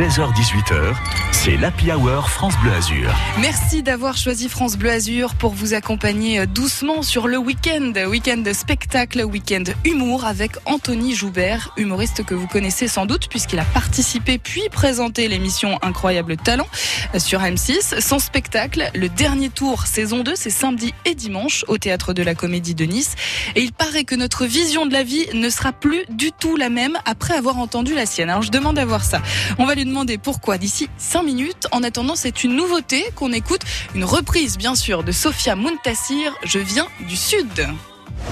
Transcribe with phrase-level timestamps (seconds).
[0.00, 0.94] 16h-18h,
[1.32, 3.12] c'est l'Happy Hour France Bleu Azur.
[3.40, 7.92] Merci d'avoir choisi France Bleu Azur pour vous accompagner doucement sur le week-end.
[8.06, 13.64] Week-end spectacle, week-end humour avec Anthony Joubert, humoriste que vous connaissez sans doute puisqu'il a
[13.64, 16.68] participé puis présenté l'émission Incroyable Talent
[17.16, 18.00] sur M6.
[18.00, 22.36] Son spectacle, le dernier tour saison 2, c'est samedi et dimanche au Théâtre de la
[22.36, 23.16] Comédie de Nice.
[23.56, 26.68] Et il paraît que notre vision de la vie ne sera plus du tout la
[26.68, 28.30] même après avoir entendu la sienne.
[28.30, 29.20] Alors je demande à voir ça.
[29.58, 31.66] On va lui demander pourquoi d'ici 5 minutes.
[31.72, 33.62] En attendant, c'est une nouveauté qu'on écoute,
[33.94, 37.66] une reprise bien sûr de Sophia Muntassir, Je viens du Sud.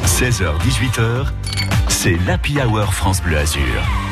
[0.04, 1.26] 16h-18h,
[1.88, 4.05] c'est l'Happy Hour France Bleu Azur.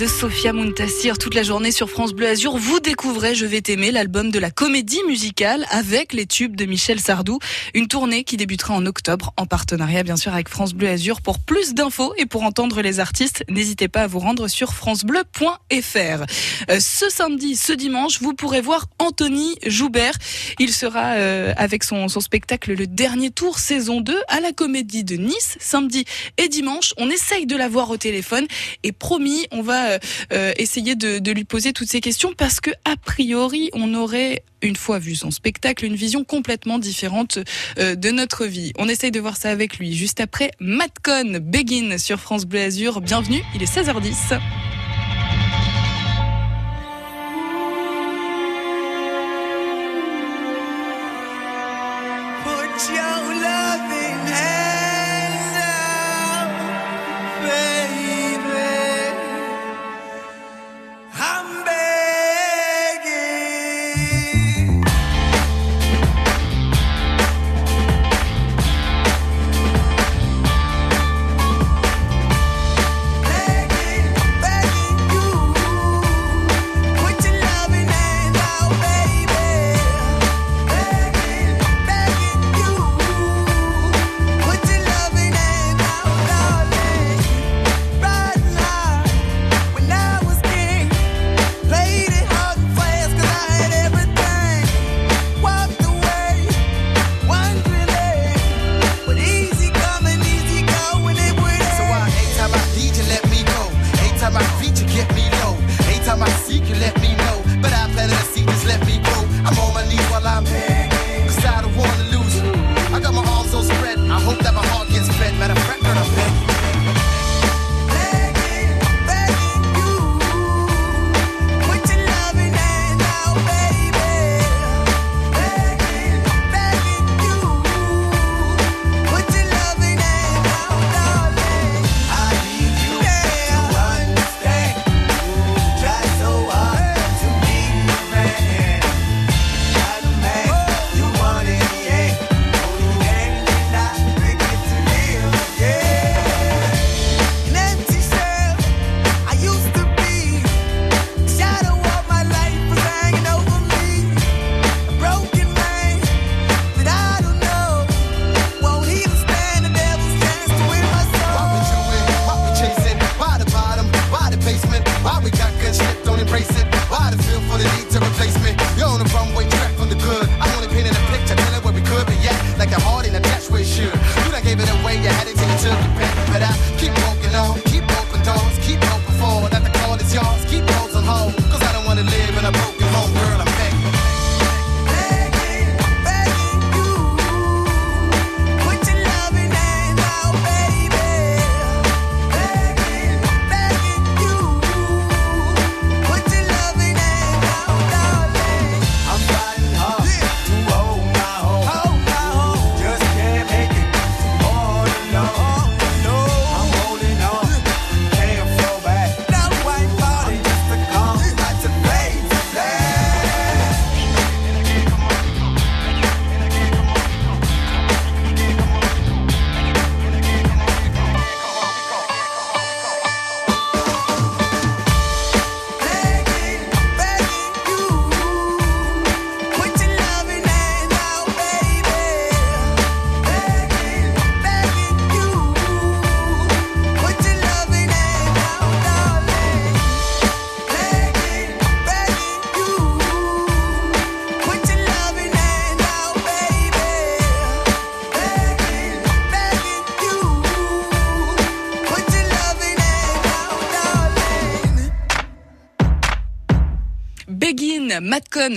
[0.00, 2.58] De Sophia Muntassir toute la journée sur France Bleu Azur.
[2.58, 7.00] Vous découvrez Je vais t'aimer, l'album de la comédie musicale avec les tubes de Michel
[7.00, 7.38] Sardou.
[7.72, 11.22] Une tournée qui débutera en octobre en partenariat bien sûr avec France Bleu Azur.
[11.22, 15.54] Pour plus d'infos et pour entendre les artistes, n'hésitez pas à vous rendre sur francebleu.fr.
[15.72, 20.18] Euh, ce samedi, ce dimanche, vous pourrez voir Anthony Joubert.
[20.58, 25.02] Il sera euh, avec son, son spectacle Le Dernier Tour saison 2 à la Comédie
[25.02, 26.04] de Nice samedi
[26.36, 26.92] et dimanche.
[26.98, 28.46] On essaye de la voir au téléphone
[28.82, 29.98] et promis, on va
[30.32, 34.42] euh, essayer de, de lui poser toutes ces questions parce que a priori, on aurait
[34.62, 37.38] une fois vu son spectacle, une vision complètement différente
[37.78, 38.72] euh, de notre vie.
[38.78, 39.94] On essaye de voir ça avec lui.
[39.94, 43.00] Juste après, Matcon Begin sur France Bleu Azur.
[43.00, 44.38] Bienvenue, il est 16h10.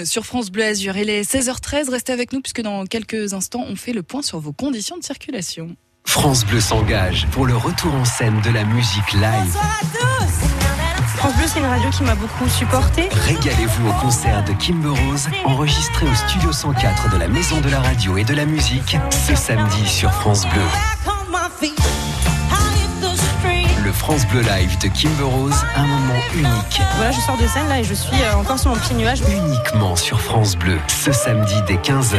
[0.06, 0.98] Sur France Bleu Azur.
[0.98, 1.90] Il est 16h13.
[1.90, 5.04] Restez avec nous puisque dans quelques instants, on fait le point sur vos conditions de
[5.04, 5.76] circulation.
[6.06, 9.58] France Bleu s'engage pour le retour en scène de la musique live.
[11.16, 13.10] France Bleu, c'est une radio qui m'a beaucoup supporté.
[13.10, 17.82] Régalez-vous au concert de Kimber Rose, enregistré au Studio 104 de la Maison de la
[17.82, 20.93] Radio et de la Musique, ce samedi sur France Bleu.
[24.04, 27.80] France Bleu Live de Kimber Rose, un moment unique, Voilà, je sors de scène là
[27.80, 29.22] et je suis euh, encore sur mon petit nuage.
[29.30, 32.18] uniquement sur France Bleu, ce samedi dès 15h.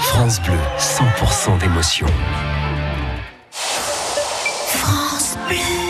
[0.00, 2.08] France Bleu, 100% d'émotion.
[3.52, 5.83] France Bleu.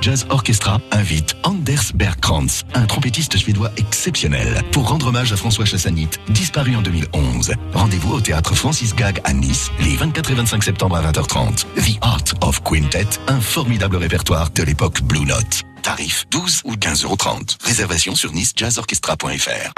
[0.00, 6.08] Jazz Orchestra invite Anders Bergkrantz, un trompettiste suédois exceptionnel, pour rendre hommage à François Chassanit,
[6.28, 7.52] disparu en 2011.
[7.74, 11.64] Rendez-vous au théâtre Francis Gag à Nice, les 24 et 25 septembre à 20h30.
[11.76, 15.62] The Art of Quintet, un formidable répertoire de l'époque Blue Note.
[15.82, 17.16] Tarif 12 ou 15,30 euros.
[17.62, 19.72] Réservation sur nicejazzorchestra.fr.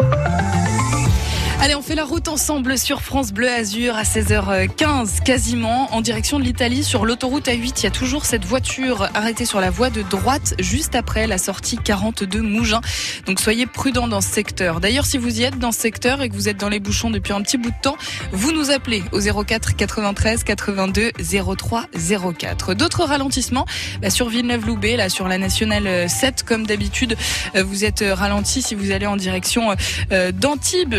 [1.64, 6.40] Allez, on fait la route ensemble sur France Bleu Azur à 16h15 quasiment en direction
[6.40, 7.75] de l'Italie sur l'autoroute A8.
[7.78, 11.38] Il y a toujours cette voiture arrêtée sur la voie de droite juste après la
[11.38, 12.81] sortie 42 Mougins.
[13.26, 14.81] Donc soyez prudents dans ce secteur.
[14.81, 17.11] D'ailleurs, si vous y êtes dans ce secteur et que vous êtes dans les bouchons
[17.11, 17.97] depuis un petit bout de temps,
[18.33, 21.12] vous nous appelez au 04 93 82
[21.57, 21.85] 03
[22.40, 22.75] 04.
[22.75, 23.66] D'autres ralentissements
[24.00, 27.16] bah, sur Villeneuve-Loubet, là sur la nationale 7 comme d'habitude,
[27.54, 29.76] euh, vous êtes ralenti si vous allez en direction
[30.11, 30.97] euh, d'Antibes,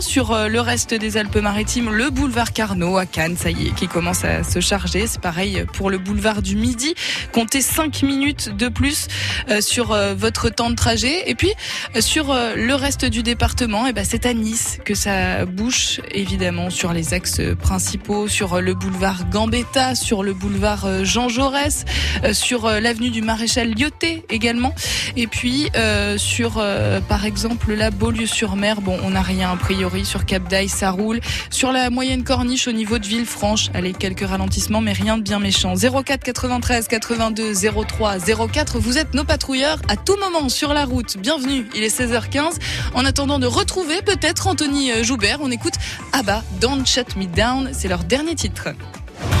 [0.00, 3.88] Sur euh, le reste des Alpes-Maritimes, le boulevard Carnot à Cannes, ça y est, qui
[3.88, 5.06] commence à se charger.
[5.06, 6.94] C'est pareil pour le boulevard du Midi.
[7.32, 9.08] Comptez 5 minutes de plus
[9.50, 11.28] euh, sur euh, votre temps de trajet.
[11.28, 11.52] Et puis,
[11.98, 16.92] sur le reste du département, et ben, c'est à Nice que ça bouche, évidemment, sur
[16.92, 21.84] les axes principaux, sur le boulevard Gambetta, sur le boulevard Jean Jaurès,
[22.32, 24.74] sur l'avenue du Maréchal Lyoté également.
[25.16, 25.70] Et puis,
[26.16, 26.62] sur,
[27.08, 31.20] par exemple, la Beaulieu-sur-Mer, bon, on n'a rien a priori sur Cap d'Aille, ça roule.
[31.50, 35.38] Sur la moyenne corniche au niveau de Villefranche, allez, quelques ralentissements, mais rien de bien
[35.38, 35.74] méchant.
[35.74, 37.52] 04 93 82
[37.86, 38.16] 03
[38.52, 41.18] 04, vous êtes nos patrouilleurs à tout moment sur la route.
[41.18, 42.58] Bienvenue, il est 16h15.
[42.94, 45.74] En attendant de retrouver peut-être Anthony Joubert, on écoute
[46.12, 48.68] Abba, Don't Shut Me Down, c'est leur dernier titre.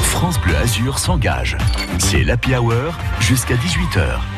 [0.02, 1.56] France Bleu Azur s'engage.
[1.98, 4.37] C'est l'Happy Hour jusqu'à 18h.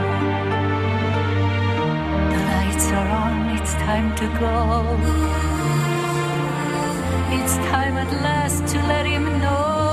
[2.71, 4.95] Lights are on, it's time to go.
[7.37, 9.90] It's time at last to let him know.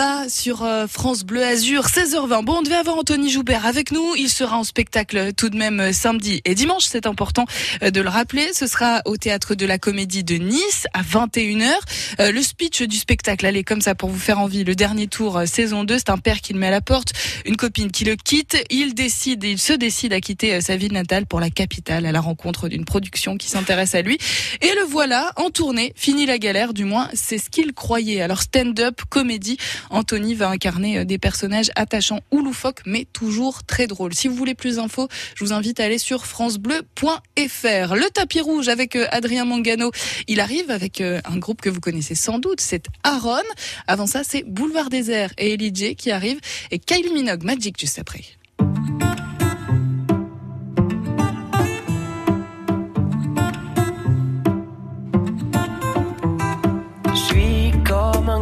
[0.00, 2.44] Down, Sur euh, France Bleu Azur, 16h20.
[2.44, 4.14] Bon, on devait avoir Anthony Joubert avec nous.
[4.16, 6.84] Il sera en spectacle tout de même euh, samedi et dimanche.
[6.84, 7.46] C'est important
[7.82, 8.52] euh, de le rappeler.
[8.52, 11.70] Ce sera au théâtre de la Comédie de Nice à 21h.
[12.18, 14.64] Euh, le speech du spectacle, allez, comme ça pour vous faire envie.
[14.64, 17.12] Le dernier tour, saison 2, c'est un père qui le met à la porte,
[17.46, 18.56] une copine qui le quitte.
[18.68, 22.20] Il décide, il se décide à quitter sa ville natale pour la capitale à la
[22.20, 24.18] rencontre d'une production qui s'intéresse à lui.
[24.60, 25.92] Et le voilà en tournée.
[25.96, 28.20] Fini la galère, du moins, c'est ce qu'il croyait.
[28.20, 29.56] Alors stand-up, comédie,
[29.88, 34.14] Anthony va incarner euh, des personnages attachants ou loufoques, mais toujours très drôles.
[34.14, 37.94] Si vous voulez plus d'infos, je vous invite à aller sur francebleu.fr.
[37.94, 39.90] Le tapis rouge avec euh, Adrien Mangano,
[40.28, 43.42] il arrive avec euh, un groupe que vous connaissez sans doute, c'est Aaron.
[43.86, 46.40] Avant ça, c'est Boulevard Désert et Ellie J qui arrive
[46.70, 48.24] et Kylie Minogue, Magic juste après.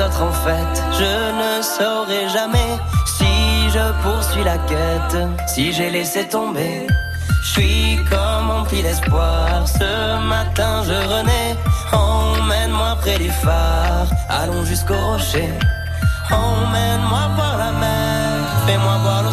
[0.00, 6.86] En fait, je ne saurai jamais si je poursuis la quête, si j'ai laissé tomber.
[7.42, 11.56] Je suis comme empli d'espoir, ce matin je renais.
[11.92, 15.50] Emmène-moi près du phare, allons jusqu'au rocher.
[16.30, 19.29] Emmène-moi voir la mer, fais-moi voir l'océan.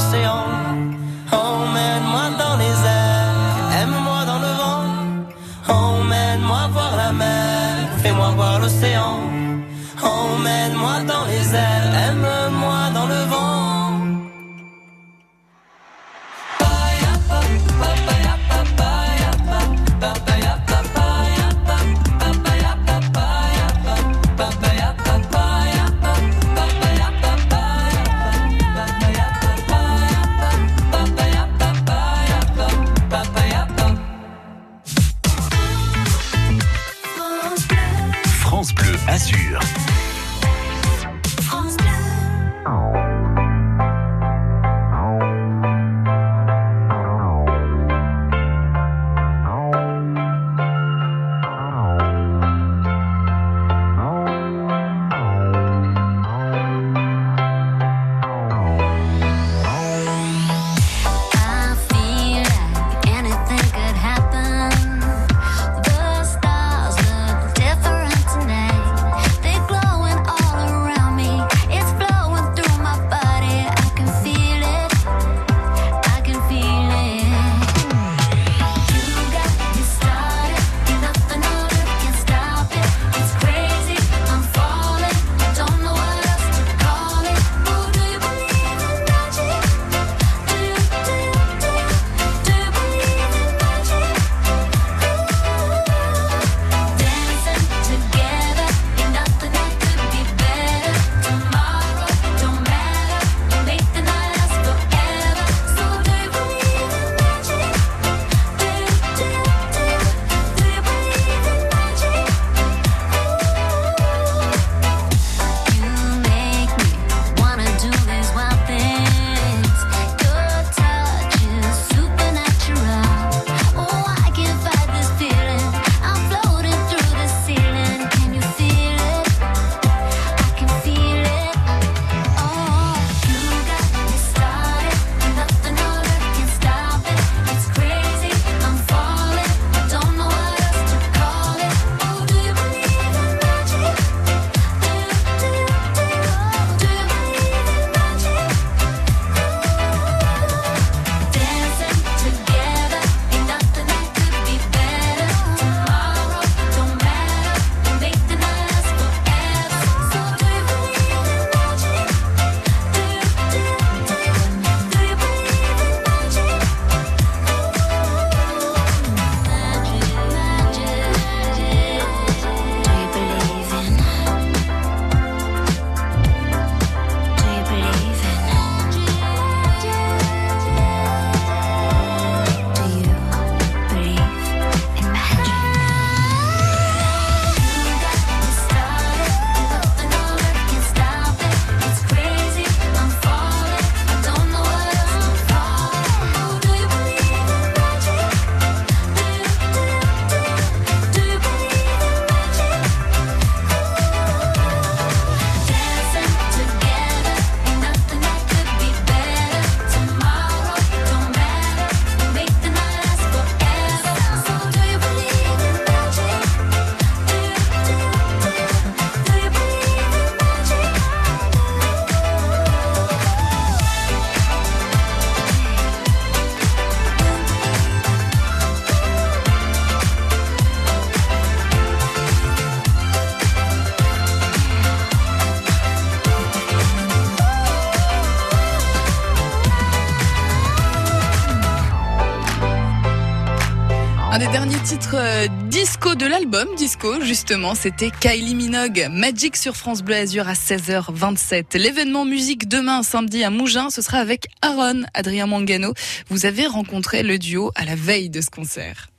[246.50, 251.78] L'album Disco, justement, c'était Kylie Minogue, Magic sur France Bleu Azur à 16h27.
[251.78, 255.94] L'événement musique demain, samedi à Mougins, ce sera avec Aaron, Adrien Mangano.
[256.30, 259.10] Vous avez rencontré le duo à la veille de ce concert.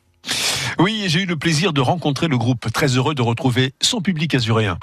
[0.79, 2.73] Oui, j'ai eu le plaisir de rencontrer le groupe.
[2.73, 4.79] Très heureux de retrouver son public azuréen.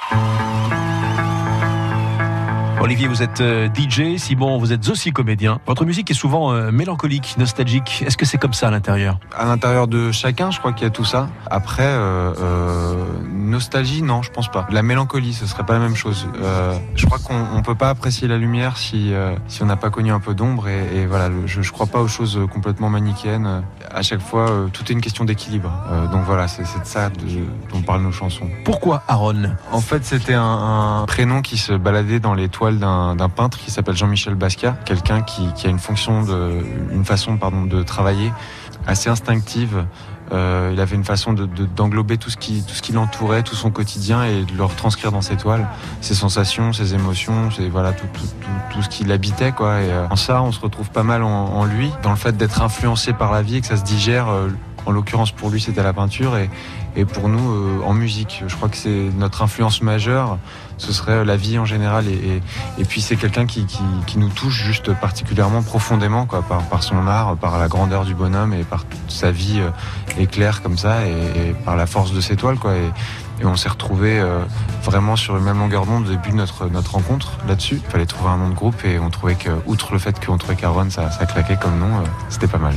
[2.85, 5.59] Olivier, vous êtes euh, DJ, Simon, vous êtes aussi comédien.
[5.65, 8.03] Votre musique est souvent euh, mélancolique, nostalgique.
[8.05, 9.17] Est-ce que c'est comme ça à l'intérieur?
[9.35, 11.27] À l'intérieur de chacun, je crois qu'il y a tout ça.
[11.49, 14.67] Après, euh, euh, nostalgie, non, je pense pas.
[14.69, 16.27] La mélancolie, ce serait pas la même chose.
[16.95, 19.11] Je crois qu'on on peut pas apprécier la lumière si
[19.47, 20.67] si on n'a pas connu un peu d'ombre.
[20.67, 23.63] Et, et voilà, je, je crois pas aux choses complètement manichéennes.
[23.89, 25.71] À chaque fois, tout est une question d'équilibre.
[26.11, 27.09] Donc voilà, c'est de ça
[27.71, 28.47] dont parlent nos chansons.
[28.63, 29.55] Pourquoi Aaron?
[29.71, 33.71] En fait, c'était un, un prénom qui se baladait dans les toiles d'un peintre qui
[33.71, 36.23] s'appelle Jean-Michel Basquiat, quelqu'un qui, a une fonction
[36.91, 38.31] une façon pardon de travailler
[38.87, 39.85] assez instinctive.
[40.31, 43.69] Euh, il avait une façon de- de- d'englober tout ce qui qui l'entourait, tout son
[43.69, 45.67] quotidien et de le retranscrire dans ses toiles,
[46.01, 49.49] ses sensations, ses émotions, ses, voilà tout, tout, tout, tout ce qui l'habitait.
[49.49, 52.63] Et euh, en ça, on se retrouve pas mal en, lui, dans le fait d'être
[52.63, 54.27] influencé par la vie et que ça se digère.
[54.29, 54.49] euh,
[54.87, 56.47] en l'occurrence pour lui c'était la peinture et,
[56.95, 58.43] et pour nous en musique.
[58.47, 60.37] Je crois que c'est notre influence majeure,
[60.77, 62.41] ce serait la vie en général et,
[62.77, 67.07] et, puis c'est quelqu'un qui, qui, nous touche juste particulièrement profondément quoi, par, par son
[67.07, 69.69] art, par la grandeur du bonhomme et par toute sa vie euh,
[70.21, 72.73] éclair comme ça et, par la force de ses toiles quoi.
[72.75, 72.91] Et,
[73.43, 74.23] on s'est retrouvé
[74.81, 77.81] vraiment sur une même longueur d'onde au début de notre, notre rencontre là-dessus.
[77.83, 80.37] Il fallait trouver un nom de groupe et on trouvait que, outre le fait qu'on
[80.37, 82.73] trouvait qu'Aaron ça, ça claquait comme nom, euh, c'était pas mal.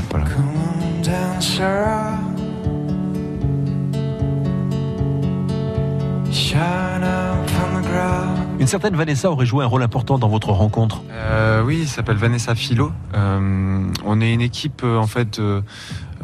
[8.60, 11.02] Une certaine Vanessa aurait joué un rôle important dans votre rencontre.
[11.12, 12.90] Euh, oui, il s'appelle Vanessa Philo.
[13.14, 15.40] Euh, on est une équipe euh, en fait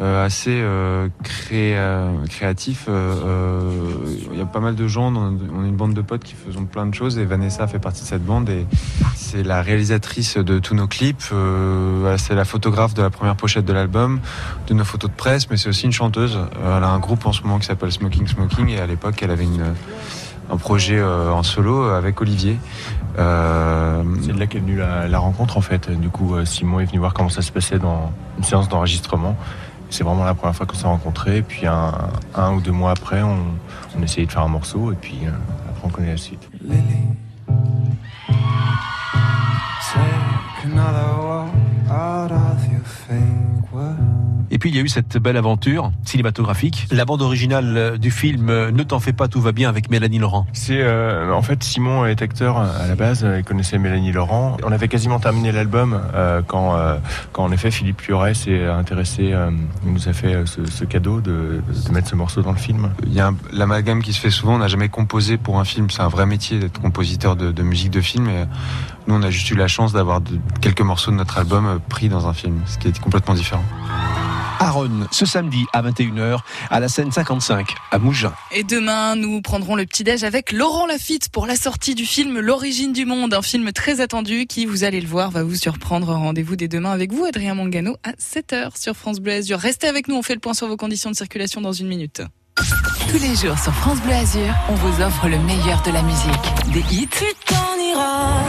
[0.00, 2.88] assez euh, créatif.
[2.88, 6.64] Il y a pas mal de gens, on est une bande de potes qui faisons
[6.64, 8.66] plein de choses et Vanessa fait partie de cette bande et
[9.14, 11.32] c'est la réalisatrice de tous nos clips.
[12.18, 14.18] C'est la photographe de la première pochette de l'album,
[14.66, 16.36] de nos photos de presse, mais c'est aussi une chanteuse.
[16.60, 19.30] Elle a un groupe en ce moment qui s'appelle Smoking Smoking et à l'époque elle
[19.30, 19.74] avait une
[20.50, 22.58] un projet euh, en solo avec Olivier.
[23.18, 25.90] Euh, C'est de là qu'est venue la, la rencontre en fait.
[25.90, 29.36] Du coup, euh, Simon est venu voir comment ça se passait dans une séance d'enregistrement.
[29.90, 31.38] C'est vraiment la première fois qu'on s'est rencontrés.
[31.38, 31.92] Et puis un,
[32.34, 33.38] un ou deux mois après, on,
[33.96, 35.30] on essayait de faire un morceau et puis euh,
[35.70, 36.48] après on connaît la suite.
[36.62, 36.80] Lily.
[39.92, 40.74] Take
[44.54, 46.86] Et puis il y a eu cette belle aventure cinématographique.
[46.92, 49.90] La bande originale euh, du film euh, Ne t'en fais pas, tout va bien avec
[49.90, 50.46] Mélanie Laurent.
[50.52, 54.56] C'est euh, en fait Simon est acteur à la base, il connaissait Mélanie Laurent.
[54.62, 56.98] On avait quasiment terminé l'album euh, quand euh,
[57.32, 59.50] quand en effet Philippe Plioret s'est intéressé, euh,
[59.84, 62.90] il nous a fait ce, ce cadeau de, de mettre ce morceau dans le film.
[63.06, 64.54] Il y a l'amalgame qui se fait souvent.
[64.54, 65.90] On n'a jamais composé pour un film.
[65.90, 68.28] C'est un vrai métier d'être compositeur de, de musique de film.
[68.28, 68.44] Et
[69.08, 70.20] nous, on a juste eu la chance d'avoir
[70.60, 73.64] quelques morceaux de notre album pris dans un film, ce qui est complètement différent.
[74.58, 76.38] Aaron, ce samedi à 21h
[76.70, 78.32] à la scène 55 à Mougins.
[78.52, 82.92] Et demain, nous prendrons le petit-déj avec Laurent Lafitte pour la sortie du film L'origine
[82.92, 86.08] du monde, un film très attendu qui, vous allez le voir, va vous surprendre.
[86.12, 89.58] Rendez-vous dès demain avec vous, Adrien Mangano, à 7h sur France Bleu Azur.
[89.58, 92.22] Restez avec nous, on fait le point sur vos conditions de circulation dans une minute.
[93.10, 96.72] Tous les jours sur France Bleu Azur, on vous offre le meilleur de la musique.
[96.72, 98.42] Des hits, Tu t'en iras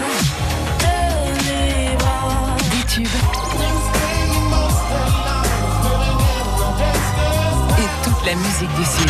[8.26, 9.10] la musique du Sud.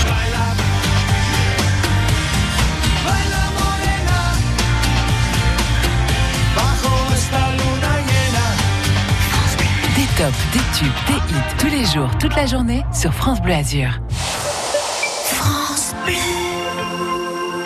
[9.96, 13.54] Des tops, des tubes, des hits tous les jours, toute la journée sur France Bleu
[13.54, 14.00] Azur.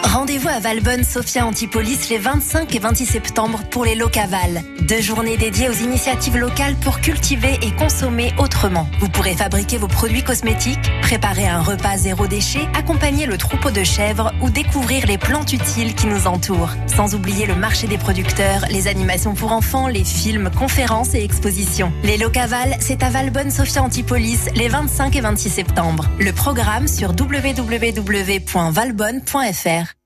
[0.04, 4.64] Rendez-vous à Valbonne, Sophia Antipolis les 25 et 26 septembre pour les Locavales.
[4.82, 8.88] Deux journées dédiées aux initiatives locales pour cultiver et consommer autrement.
[9.00, 13.84] Vous pourrez fabriquer vos produits cosmétiques, préparer un repas zéro déchet, accompagner le troupeau de
[13.84, 16.72] chèvres ou découvrir les plantes utiles qui nous entourent.
[16.88, 21.94] Sans oublier le marché des producteurs, les animations pour enfants, les films, conférences et expositions.
[22.04, 26.10] Les Locavales, c'est à Valbonne, Sophia Antipolis les 25 et 26 septembre.
[26.20, 29.99] Le programme sur www.valbonne.fr.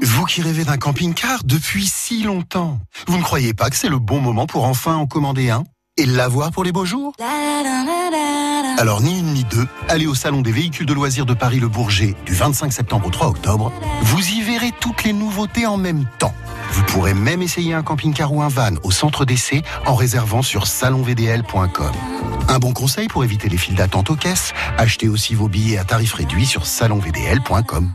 [0.00, 3.98] Vous qui rêvez d'un camping-car depuis si longtemps, vous ne croyez pas que c'est le
[3.98, 5.64] bon moment pour enfin en commander un?
[5.98, 7.12] Et l'avoir pour les beaux jours?
[8.78, 11.68] Alors ni une ni deux, allez au Salon des véhicules de loisirs de Paris Le
[11.68, 13.72] Bourget du 25 septembre au 3 octobre.
[14.02, 16.34] Vous y verrez toutes les nouveautés en même temps.
[16.70, 20.66] Vous pourrez même essayer un camping-car ou un van au centre d'essai en réservant sur
[20.66, 21.92] salonvdl.com.
[22.48, 25.84] Un bon conseil pour éviter les files d'attente aux caisses, achetez aussi vos billets à
[25.84, 27.92] tarif réduit sur salonvdl.com.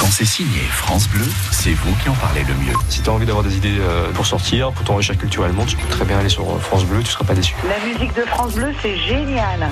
[0.00, 2.76] Quand c'est signé France Bleu, c'est vous qui en parlez le mieux.
[2.88, 5.88] Si tu as envie d'avoir des idées euh, pour sortir, pour t'enrichir culturellement, tu peux
[5.88, 7.54] très bien aller sur France Bleu, tu seras pas déçu.
[7.66, 9.70] La musique de France Bleu, c'est génial.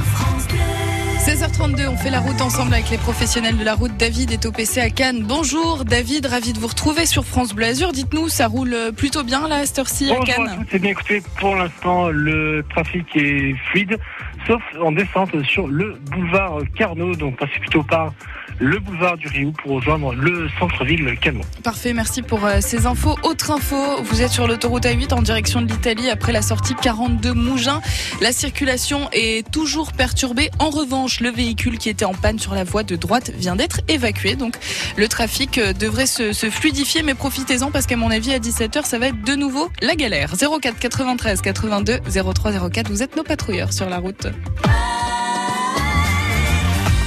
[1.24, 3.96] 16h32, on fait la route ensemble avec les professionnels de la route.
[3.96, 5.24] David est au PC à Cannes.
[5.26, 7.92] Bonjour David, ravi de vous retrouver sur France Bleu Azur.
[7.92, 10.66] Dites-nous, ça roule plutôt bien là à cette heure-ci à Cannes tous.
[10.72, 13.98] Eh bien, écoutez, pour l'instant, le trafic est fluide,
[14.46, 17.14] sauf en descente sur le boulevard Carnot.
[17.16, 18.12] Donc, passez plutôt par
[18.58, 21.40] le boulevard du Rio pour rejoindre le centre-ville Cano.
[21.62, 23.16] Parfait, merci pour euh, ces infos.
[23.22, 27.32] Autre info, vous êtes sur l'autoroute A8 en direction de l'Italie après la sortie 42
[27.32, 27.80] Mougins.
[28.20, 30.50] La circulation est toujours perturbée.
[30.58, 33.80] En revanche, le véhicule qui était en panne sur la voie de droite vient d'être
[33.88, 34.36] évacué.
[34.36, 34.56] Donc
[34.96, 38.84] le trafic euh, devrait se, se fluidifier, mais profitez-en parce qu'à mon avis, à 17h,
[38.84, 40.34] ça va être de nouveau la galère.
[40.36, 42.00] 04 93 82
[42.34, 44.28] 03 04, vous êtes nos patrouilleurs sur la route.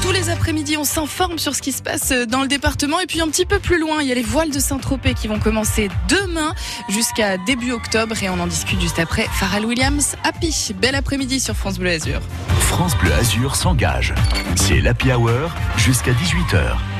[0.02, 3.00] Tous les après-midi, on s'informe sur ce qui se passe dans le département.
[3.00, 5.28] Et puis un petit peu plus loin, il y a les voiles de Saint-Tropez qui
[5.28, 6.54] vont commencer demain
[6.90, 8.16] jusqu'à début octobre.
[8.24, 9.28] Et on en discute juste après.
[9.34, 10.74] Pharrell Williams, Happy.
[10.80, 12.22] Bel après-midi sur France Bleu Azur.
[12.62, 14.14] France Bleu Azur s'engage.
[14.56, 16.97] C'est l'Happy Hour jusqu'à 18h.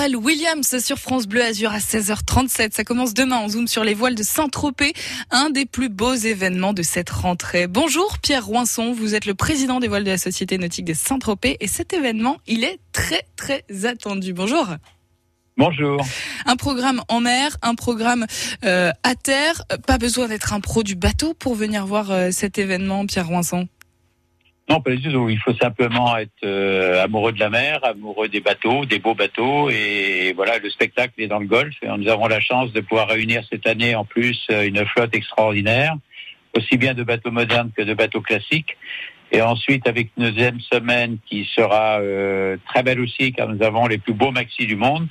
[0.00, 2.72] Pharrell Williams sur France Bleu Azur à 16h37.
[2.72, 3.38] Ça commence demain.
[3.44, 4.94] On zoom sur les voiles de Saint-Tropez,
[5.30, 7.66] un des plus beaux événements de cette rentrée.
[7.66, 11.58] Bonjour Pierre Roinson, vous êtes le président des voiles de la Société Nautique de Saint-Tropez
[11.60, 14.32] et cet événement, il est très très attendu.
[14.32, 14.68] Bonjour.
[15.58, 16.02] Bonjour.
[16.46, 18.24] Un programme en mer, un programme
[18.64, 19.64] euh, à terre.
[19.86, 23.68] Pas besoin d'être un pro du bateau pour venir voir euh, cet événement, Pierre Roinson.
[24.70, 25.28] Non, pas du tout.
[25.28, 29.68] Il faut simplement être euh, amoureux de la mer, amoureux des bateaux, des beaux bateaux.
[29.68, 31.74] Et voilà, le spectacle est dans le golfe.
[31.82, 35.12] Et nous avons la chance de pouvoir réunir cette année en plus euh, une flotte
[35.16, 35.96] extraordinaire,
[36.56, 38.76] aussi bien de bateaux modernes que de bateaux classiques.
[39.32, 43.88] Et ensuite, avec une deuxième semaine qui sera euh, très belle aussi, car nous avons
[43.88, 45.08] les plus beaux maxis du monde.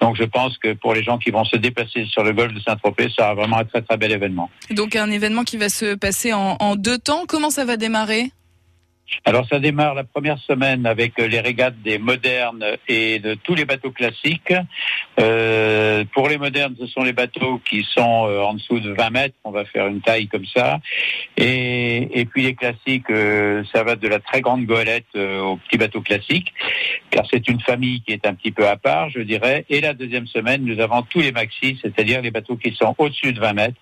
[0.00, 2.60] Donc, je pense que pour les gens qui vont se déplacer sur le golfe de
[2.60, 4.50] Saint-Tropez, ça sera vraiment un très très bel événement.
[4.70, 7.24] Donc un événement qui va se passer en, en deux temps.
[7.28, 8.30] Comment ça va démarrer?
[9.24, 13.54] Alors ça démarre la première semaine avec euh, les régates des modernes et de tous
[13.54, 14.54] les bateaux classiques.
[15.18, 19.10] Euh, pour les modernes, ce sont les bateaux qui sont euh, en dessous de 20
[19.10, 19.34] mètres.
[19.44, 20.80] On va faire une taille comme ça.
[21.36, 25.56] Et, et puis les classiques, euh, ça va de la très grande goélette euh, au
[25.56, 26.52] petit bateau classique,
[27.10, 29.64] car c'est une famille qui est un petit peu à part, je dirais.
[29.68, 33.32] Et la deuxième semaine, nous avons tous les maxis, c'est-à-dire les bateaux qui sont au-dessus
[33.32, 33.80] de 20 mètres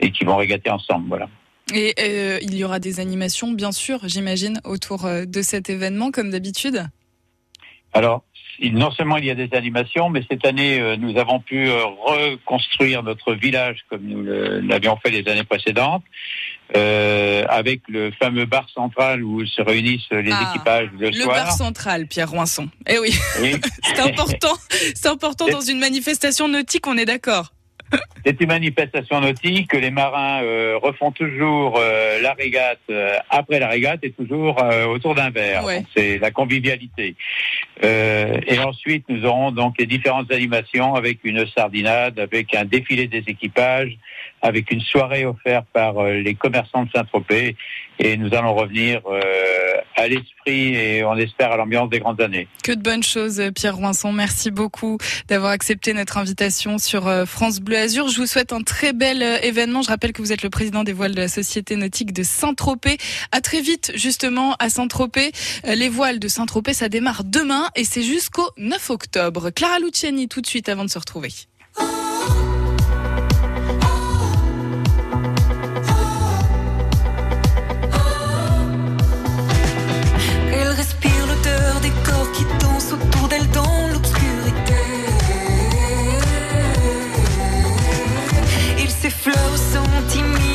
[0.00, 1.08] et qui vont régater ensemble.
[1.08, 1.28] Voilà.
[1.74, 6.10] Et euh, il y aura des animations, bien sûr, j'imagine, autour euh, de cet événement,
[6.10, 6.84] comme d'habitude.
[7.92, 8.24] Alors,
[8.60, 11.84] non seulement il y a des animations, mais cette année, euh, nous avons pu euh,
[11.84, 16.02] reconstruire notre village comme nous le- l'avions fait les années précédentes,
[16.76, 21.36] euh, avec le fameux bar central où se réunissent les Ah, équipages le, Le soir.
[21.36, 22.68] bar central, Pierre Roinson.
[22.88, 23.52] Eh oui, Oui.
[23.84, 24.54] c'est important.
[24.94, 27.52] C'est important dans une manifestation nautique, on est d'accord.
[28.24, 33.58] C'est une manifestation nautique que les marins euh, refont toujours euh, la régate euh, après
[33.58, 35.64] la régate et toujours euh, autour d'un verre.
[35.64, 35.84] Ouais.
[35.96, 37.14] C'est la convivialité.
[37.84, 43.06] Euh, et ensuite, nous aurons donc les différentes animations avec une sardinade, avec un défilé
[43.06, 43.96] des équipages,
[44.42, 47.56] avec une soirée offerte par euh, les commerçants de Saint-Tropez.
[47.98, 49.22] Et nous allons revenir euh,
[49.98, 52.48] à l'esprit et on espère à l'ambiance des grandes années.
[52.62, 54.12] Que de bonnes choses, Pierre Roinson.
[54.12, 58.08] Merci beaucoup d'avoir accepté notre invitation sur euh, France Bleu Azur.
[58.08, 59.82] Je vous souhaite un très bel euh, événement.
[59.82, 62.98] Je rappelle que vous êtes le président des voiles de la Société nautique de Saint-Tropez.
[63.32, 65.32] À très vite, justement, à Saint-Tropez.
[65.66, 69.50] Euh, Les voiles de Saint-Tropez, ça démarre demain et c'est jusqu'au 9 octobre.
[69.50, 71.30] Clara Luciani, tout de suite avant de se retrouver.
[89.28, 90.47] Il s'effleure sans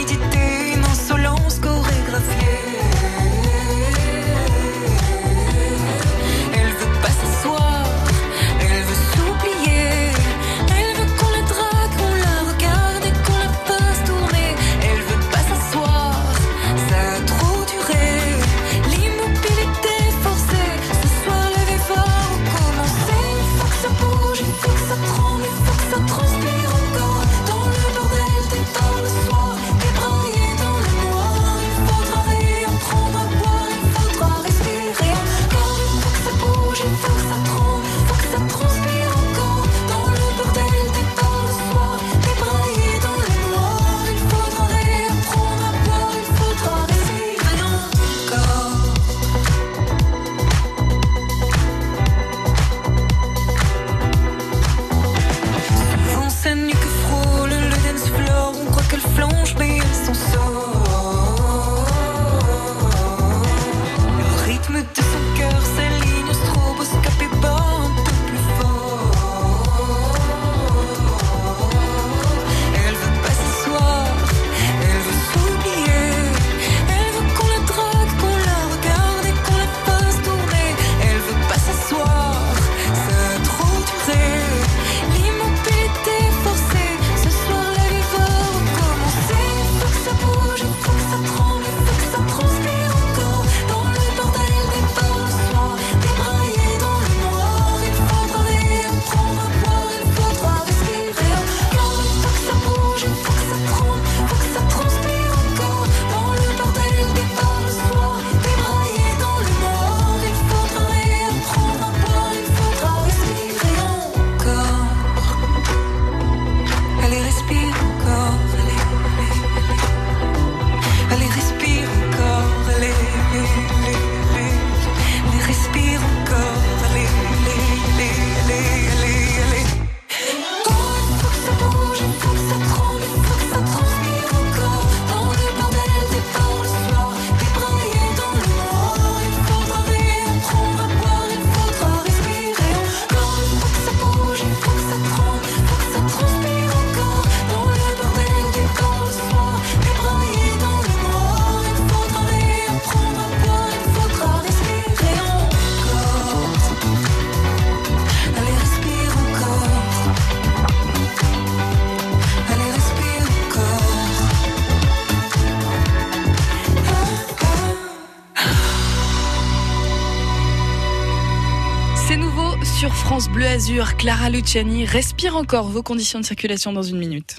[173.91, 177.37] Clara Luciani respire encore vos conditions de circulation dans une minute.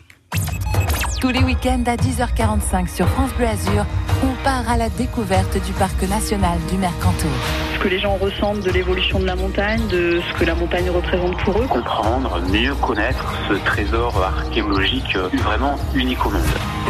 [1.20, 3.86] Tous les week-ends à 10h45 sur France Bleu Azur,
[4.22, 7.30] on part à la découverte du parc national du Mercantour.
[7.74, 10.90] Ce que les gens ressentent de l'évolution de la montagne, de ce que la montagne
[10.90, 11.66] représente pour eux.
[11.66, 16.42] comprendre, mieux connaître ce trésor archéologique vraiment unique au monde.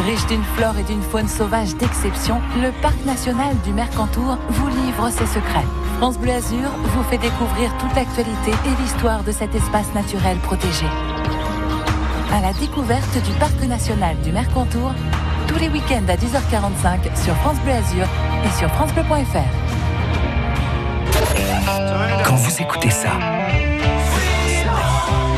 [0.05, 5.09] Riche d'une flore et d'une faune sauvage d'exception, le parc national du Mercantour vous livre
[5.11, 5.65] ses secrets.
[5.97, 10.85] France Bleu Azur vous fait découvrir toute l'actualité et l'histoire de cet espace naturel protégé.
[12.33, 14.93] À la découverte du parc national du Mercantour,
[15.47, 18.05] tous les week-ends à 10h45 sur France Bleu Azur
[18.45, 19.39] et sur francebleu.fr.
[22.25, 23.11] Quand vous écoutez ça,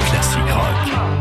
[0.10, 1.17] classique rock.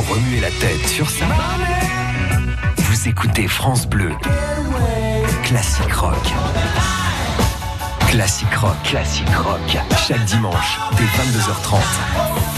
[0.00, 1.26] Vous remuez la tête sur ça,
[2.76, 4.12] vous écoutez France Bleu.
[5.44, 6.16] Classique rock.
[8.08, 8.76] Classique rock.
[8.84, 9.78] Classique rock.
[10.06, 12.49] Chaque dimanche, dès 22h30.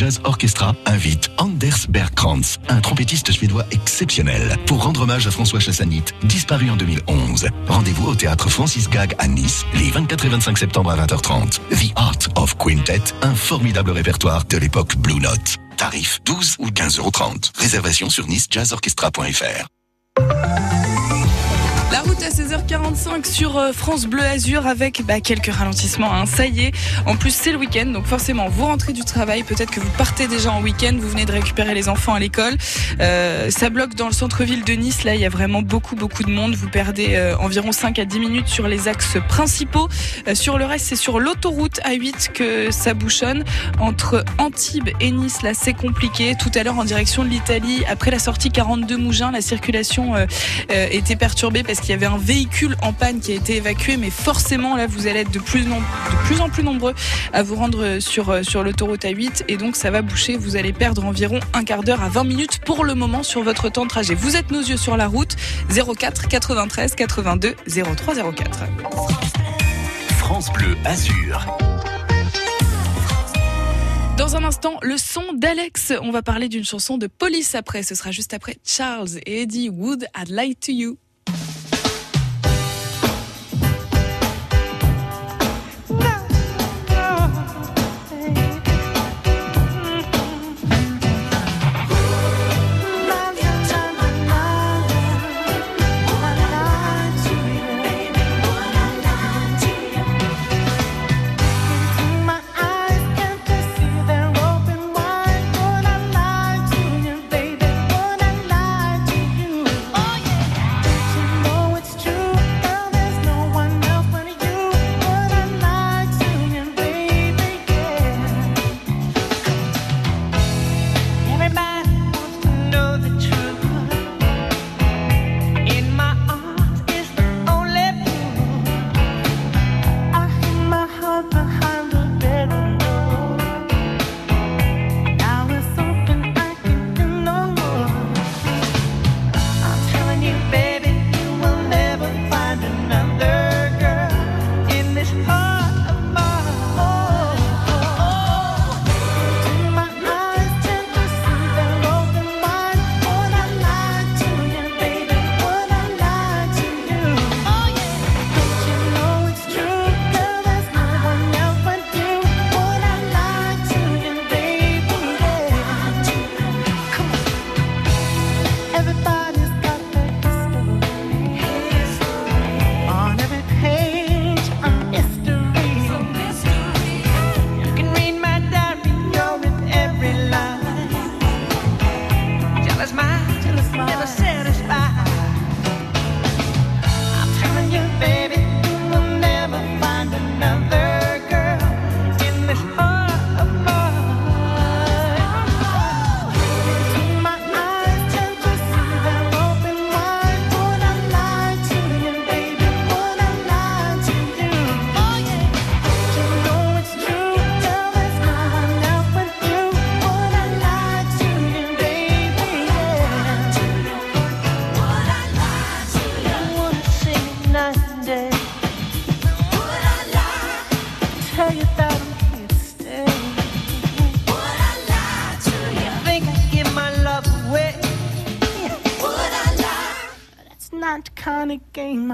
[0.00, 6.04] Jazz Orchestra invite Anders Bergkrantz, un trompettiste suédois exceptionnel, pour rendre hommage à François Chassanit,
[6.22, 7.48] disparu en 2011.
[7.68, 11.60] Rendez-vous au théâtre Francis Gag à Nice, les 24 et 25 septembre à 20h30.
[11.68, 15.58] The Art of Quintet, un formidable répertoire de l'époque Blue Note.
[15.76, 17.12] Tarif 12 ou 15,30 euros.
[17.58, 20.79] Réservation sur nicejazzorchestra.fr.
[21.92, 26.14] La route à 16h45 sur euh, France Bleu Azur avec bah, quelques ralentissements.
[26.14, 26.24] hein.
[26.24, 26.72] Ça y est,
[27.04, 30.28] en plus c'est le week-end, donc forcément vous rentrez du travail, peut-être que vous partez
[30.28, 32.54] déjà en week-end, vous venez de récupérer les enfants à l'école.
[33.00, 36.22] Euh, ça bloque dans le centre-ville de Nice, là il y a vraiment beaucoup beaucoup
[36.22, 36.54] de monde.
[36.54, 39.88] Vous perdez euh, environ 5 à 10 minutes sur les axes principaux.
[40.28, 43.44] Euh, sur le reste, c'est sur l'autoroute A8 que ça bouchonne.
[43.80, 46.34] Entre Antibes et Nice, là c'est compliqué.
[46.38, 50.26] Tout à l'heure en direction de l'Italie, après la sortie 42 Mougins, la circulation euh,
[50.70, 53.96] euh, était perturbée parce qu'il y avait un véhicule en panne qui a été évacué,
[53.96, 56.94] mais forcément là vous allez être de plus, nom- de plus en plus nombreux
[57.32, 60.72] à vous rendre sur, euh, sur l'autoroute A8 et donc ça va boucher, vous allez
[60.72, 63.88] perdre environ un quart d'heure à 20 minutes pour le moment sur votre temps de
[63.90, 64.14] trajet.
[64.14, 65.36] Vous êtes nos yeux sur la route
[65.70, 67.54] 04 93 82
[67.96, 68.58] 03 04.
[70.18, 71.46] France Bleu Azur.
[74.16, 75.94] Dans un instant, le son d'Alex.
[76.02, 77.82] On va parler d'une chanson de police après.
[77.82, 80.98] Ce sera juste après Charles et Eddie Wood, I'd Lie to You.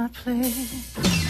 [0.06, 1.25] Of game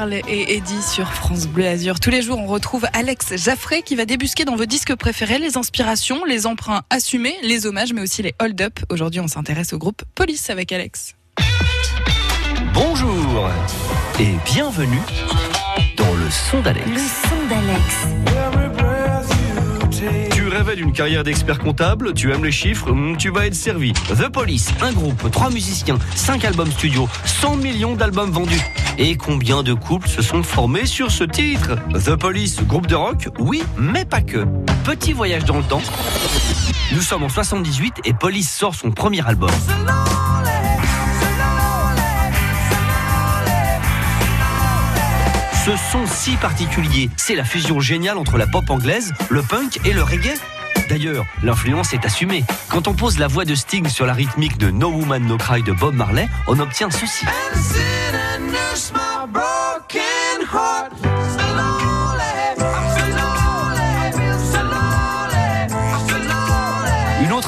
[0.00, 2.00] Charles et Eddie sur France Bleu Azur.
[2.00, 5.58] Tous les jours, on retrouve Alex Jaffré qui va débusquer dans vos disques préférés les
[5.58, 8.78] inspirations, les emprunts assumés, les hommages, mais aussi les hold-up.
[8.88, 11.16] Aujourd'hui, on s'intéresse au groupe Police avec Alex.
[12.72, 13.50] Bonjour
[14.18, 15.02] et bienvenue
[15.98, 16.88] dans le son d'Alex.
[16.88, 17.90] Le son d'Alex.
[20.60, 23.94] Rêvais d'une carrière d'expert comptable, tu aimes les chiffres, hmm, tu vas être servi.
[23.94, 28.60] The Police, un groupe, trois musiciens, cinq albums studio, 100 millions d'albums vendus.
[28.98, 31.76] Et combien de couples se sont formés sur ce titre?
[31.94, 34.44] The Police, groupe de rock, oui, mais pas que.
[34.84, 35.80] Petit voyage dans le temps.
[36.92, 39.48] Nous sommes en 78 et Police sort son premier album.
[45.64, 49.92] Ce son si particulier, c'est la fusion géniale entre la pop anglaise, le punk et
[49.92, 50.38] le reggae.
[50.88, 52.44] D'ailleurs, l'influence est assumée.
[52.70, 55.62] Quand on pose la voix de Sting sur la rythmique de No Woman No Cry
[55.62, 57.26] de Bob Marley, on obtient ceci.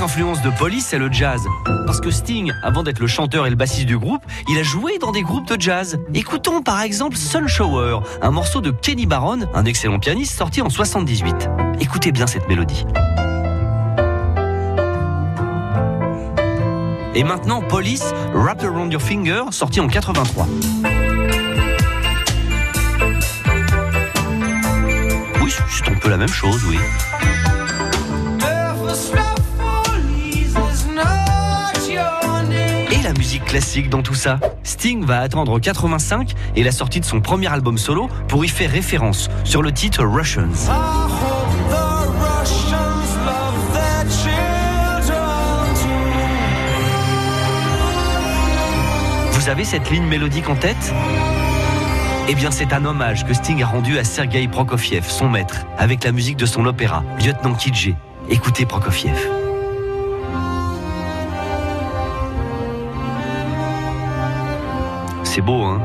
[0.03, 1.47] Autre influence de Police, c'est le jazz.
[1.87, 4.99] Parce que Sting, avant d'être le chanteur et le bassiste du groupe, il a joué
[4.99, 5.99] dans des groupes de jazz.
[6.13, 10.71] Écoutons par exemple Sun Shower, un morceau de Kenny Barron, un excellent pianiste sorti en
[10.71, 11.49] 78.
[11.81, 12.85] Écoutez bien cette mélodie.
[17.15, 20.49] Et maintenant, Police, Wrapped Around Your Finger, sorti en 83.
[25.43, 26.79] Oui, c'est un peu la même chose, oui.
[33.13, 37.21] La musique classique dans tout ça Sting va attendre 85 et la sortie de son
[37.21, 40.71] premier album solo pour y faire référence sur le titre Russians.
[49.33, 50.95] Vous avez cette ligne mélodique en tête?
[52.29, 56.05] Eh bien, c'est un hommage que Sting a rendu à Sergei Prokofiev, son maître, avec
[56.05, 57.91] la musique de son opéra, Lieutenant Kidje.
[58.31, 59.42] Écoutez Prokofiev.
[65.35, 65.81] C'est beau, hein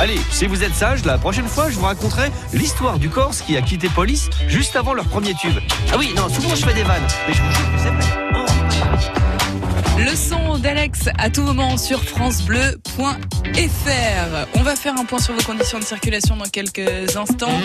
[0.00, 3.56] Allez, si vous êtes sage, la prochaine fois, je vous raconterai l'histoire du Corse qui
[3.56, 5.54] a quitté Police juste avant leur premier tube.
[5.92, 8.04] Ah oui, non, souvent je fais des vannes, mais je vous jure que c'est vrai.
[10.04, 13.06] Le son d'Alex à tout moment sur francebleu.fr.
[14.54, 17.56] On va faire un point sur vos conditions de circulation dans quelques instants.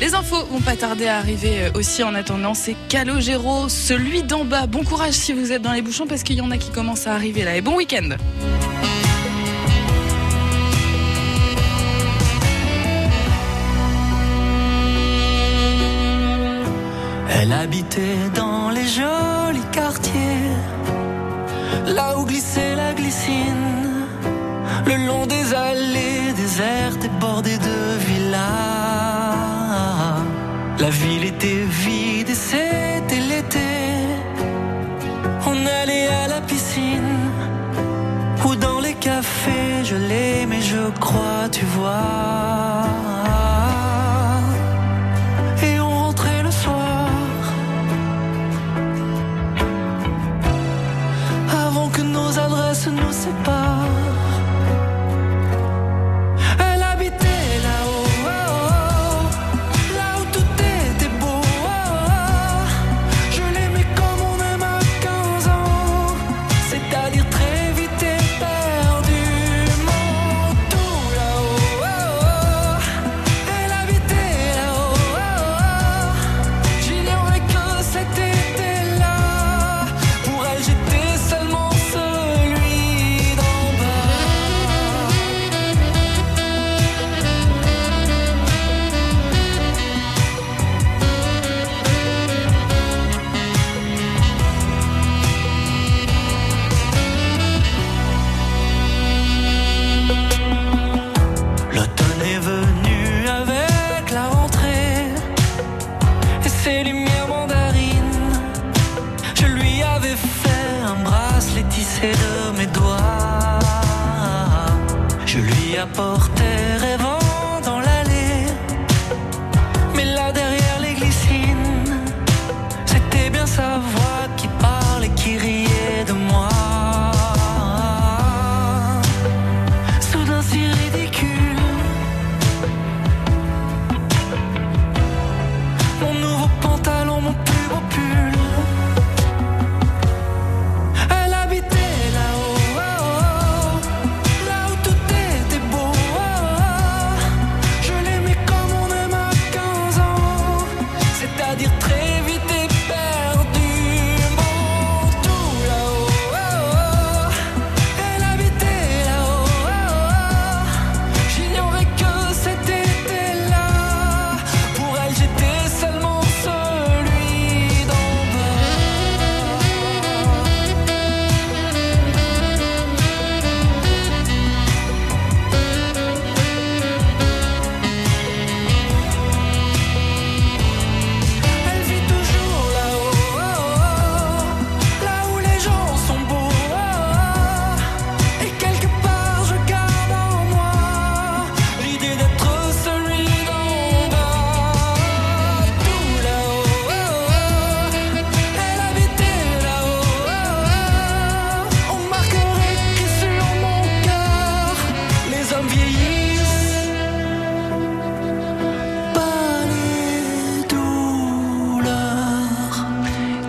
[0.00, 2.54] Les infos vont pas tarder à arriver aussi en attendant.
[2.54, 4.68] C'est Calogero, celui d'en bas.
[4.68, 7.08] Bon courage si vous êtes dans les bouchons parce qu'il y en a qui commencent
[7.08, 7.56] à arriver là.
[7.56, 8.10] Et bon week-end.
[17.40, 20.50] Elle habitait dans les jolis quartiers,
[21.86, 24.06] là où glissait la glycine,
[24.86, 28.38] le long des allées désertes et bordées de villas.
[30.80, 33.70] La ville était vide et c'était l'été.
[35.46, 37.18] On allait à la piscine
[38.44, 42.78] ou dans les cafés, je l'aimais, je crois, tu vois.
[53.08, 54.17] Adresses nous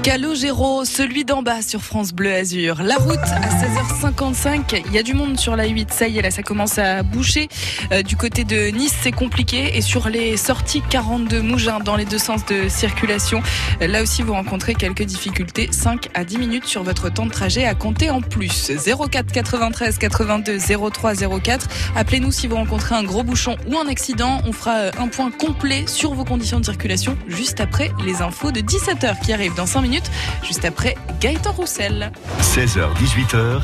[0.10, 2.82] Ya Calogero, celui d'en bas sur France Bleu Azur.
[2.82, 6.22] La route à 16h55, il y a du monde sur la 8, ça y est,
[6.22, 7.50] là ça commence à boucher.
[7.92, 9.78] Euh, du côté de Nice, c'est compliqué.
[9.78, 13.42] Et sur les sorties 42 Mougins dans les deux sens de circulation,
[13.82, 15.68] euh, là aussi vous rencontrez quelques difficultés.
[15.72, 18.72] 5 à 10 minutes sur votre temps de trajet à compter en plus.
[18.72, 20.58] 04 93 82
[20.92, 21.68] 03 04.
[21.96, 24.42] Appelez-nous si vous rencontrez un gros bouchon ou un accident.
[24.46, 28.52] On fera euh, un point complet sur vos conditions de circulation juste après les infos
[28.52, 30.10] de 17h qui arrivent dans 5 minutes,
[30.44, 32.12] juste après Gaëtan Roussel.
[32.42, 33.62] 16h-18h,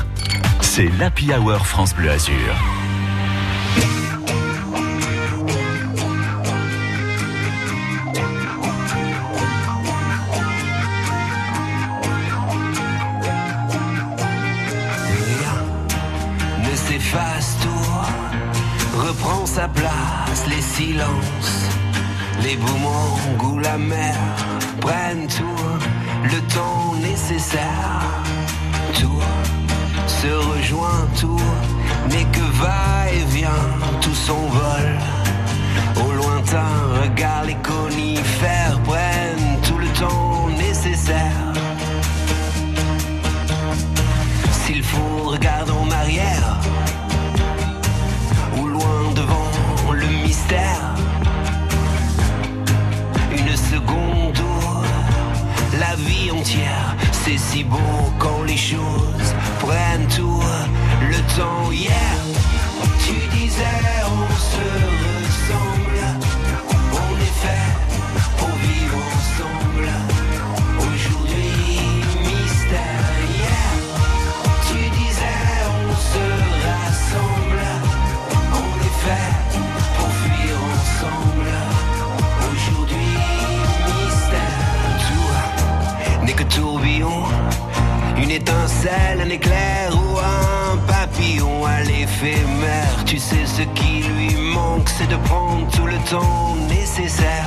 [0.60, 2.34] c'est l'Happy Hour France Bleu Azur.
[16.70, 21.66] ne s'efface tout, reprend sa place, les silences,
[22.42, 24.16] les mots ou la mer
[24.80, 25.95] prennent tout,
[26.32, 28.02] le temps nécessaire,
[28.94, 29.20] tout
[30.06, 31.40] se rejoint, tout
[32.10, 33.66] n'est que va-et-vient,
[34.00, 34.98] tout s'envole.
[36.04, 36.72] Au lointain,
[37.02, 41.52] regarde les conifères prennent tout le temps nécessaire.
[44.52, 46.58] S'il faut, regarde en arrière
[48.58, 50.94] ou loin devant le mystère.
[53.32, 54.15] Une seconde
[57.12, 57.76] c'est si beau
[58.18, 60.42] quand les choses prennent tout
[61.00, 61.70] le temps.
[61.72, 62.16] Hier,
[63.04, 63.64] tu disais
[64.04, 65.05] on se
[88.36, 93.04] étincelle, un éclair ou un papillon à l'éphémère.
[93.06, 97.46] Tu sais ce qui lui manque, c'est de prendre tout le temps nécessaire.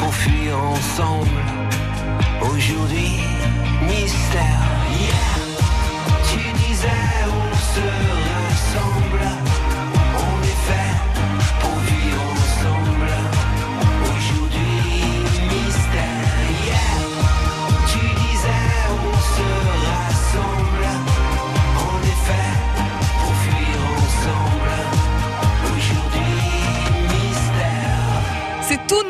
[0.00, 1.44] Pour fuir ensemble.
[2.40, 3.20] Aujourd'hui,
[3.82, 4.70] mystère.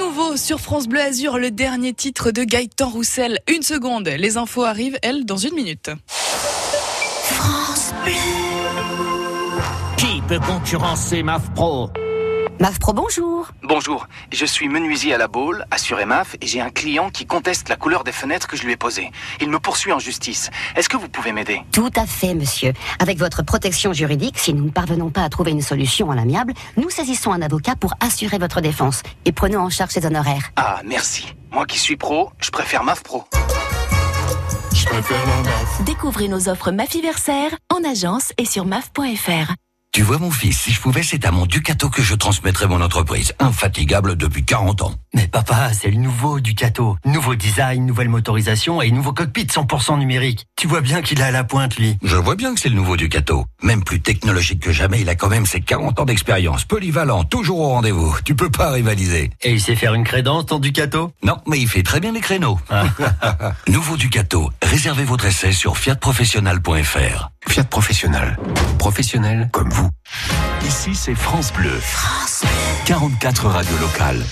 [0.01, 3.39] Nouveau sur France Bleu Azur, le dernier titre de Gaëtan Roussel.
[3.55, 5.91] Une seconde, les infos arrivent, elles, dans une minute.
[6.07, 7.93] France
[9.99, 11.91] Qui peut concurrencer MAF Pro
[12.61, 13.49] MAF Pro, bonjour.
[13.63, 17.71] Bonjour, je suis menuisier à la Baule, assuré MAF, et j'ai un client qui conteste
[17.71, 19.11] la couleur des fenêtres que je lui ai posées.
[19.41, 20.51] Il me poursuit en justice.
[20.77, 21.63] Est-ce que vous pouvez m'aider?
[21.73, 22.75] Tout à fait, monsieur.
[22.99, 26.53] Avec votre protection juridique, si nous ne parvenons pas à trouver une solution à l'amiable,
[26.77, 30.51] nous saisissons un avocat pour assurer votre défense et prenons en charge ses honoraires.
[30.57, 31.35] Ah, merci.
[31.53, 33.25] Moi qui suis pro, je préfère MAF Pro.
[34.75, 35.83] Je préfère la MAF.
[35.85, 39.55] Découvrez nos offres Mafiversaire en agence et sur maf.fr.
[39.93, 42.81] Tu vois mon fils, si je pouvais, c'est à mon Ducato que je transmettrais mon
[42.81, 43.35] entreprise.
[43.41, 44.95] Infatigable depuis 40 ans.
[45.15, 46.97] Mais papa, c'est le nouveau Ducato.
[47.05, 50.47] Nouveau design, nouvelle motorisation et nouveau cockpit 100% numérique.
[50.57, 51.99] Tu vois bien qu'il est à la pointe, lui.
[52.05, 53.47] Je vois bien que c'est le nouveau Ducato.
[53.65, 56.65] Même plus technologique que jamais, il a quand même ses 40 ans d'expérience.
[56.65, 58.17] Polyvalent, toujours au rendez-vous.
[58.25, 59.33] Tu peux pas rivaliser.
[59.43, 61.13] Et il sait faire une crédence, ton Ducato?
[61.25, 62.61] Non, mais il fait très bien les créneaux.
[63.67, 64.53] nouveau Ducato.
[64.63, 67.31] Réservez votre essai sur fiatprofessionnel.fr.
[67.49, 68.37] Fiat Professionnel.
[68.79, 69.89] Professionnel comme vous.
[70.67, 71.73] Ici, c'est France Bleu.
[72.87, 74.23] 44 radios locales.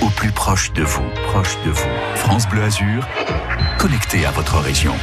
[0.00, 1.02] Au plus proche de vous.
[1.28, 1.88] Proche de vous.
[2.16, 3.06] France Bleu Azur.
[3.78, 4.94] Connecté à votre région.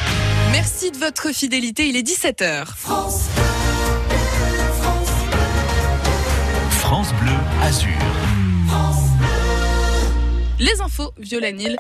[0.52, 2.66] Merci de votre fidélité, il est 17h.
[6.70, 8.33] France Bleu Azur.
[10.60, 11.76] Les infos, Violanil.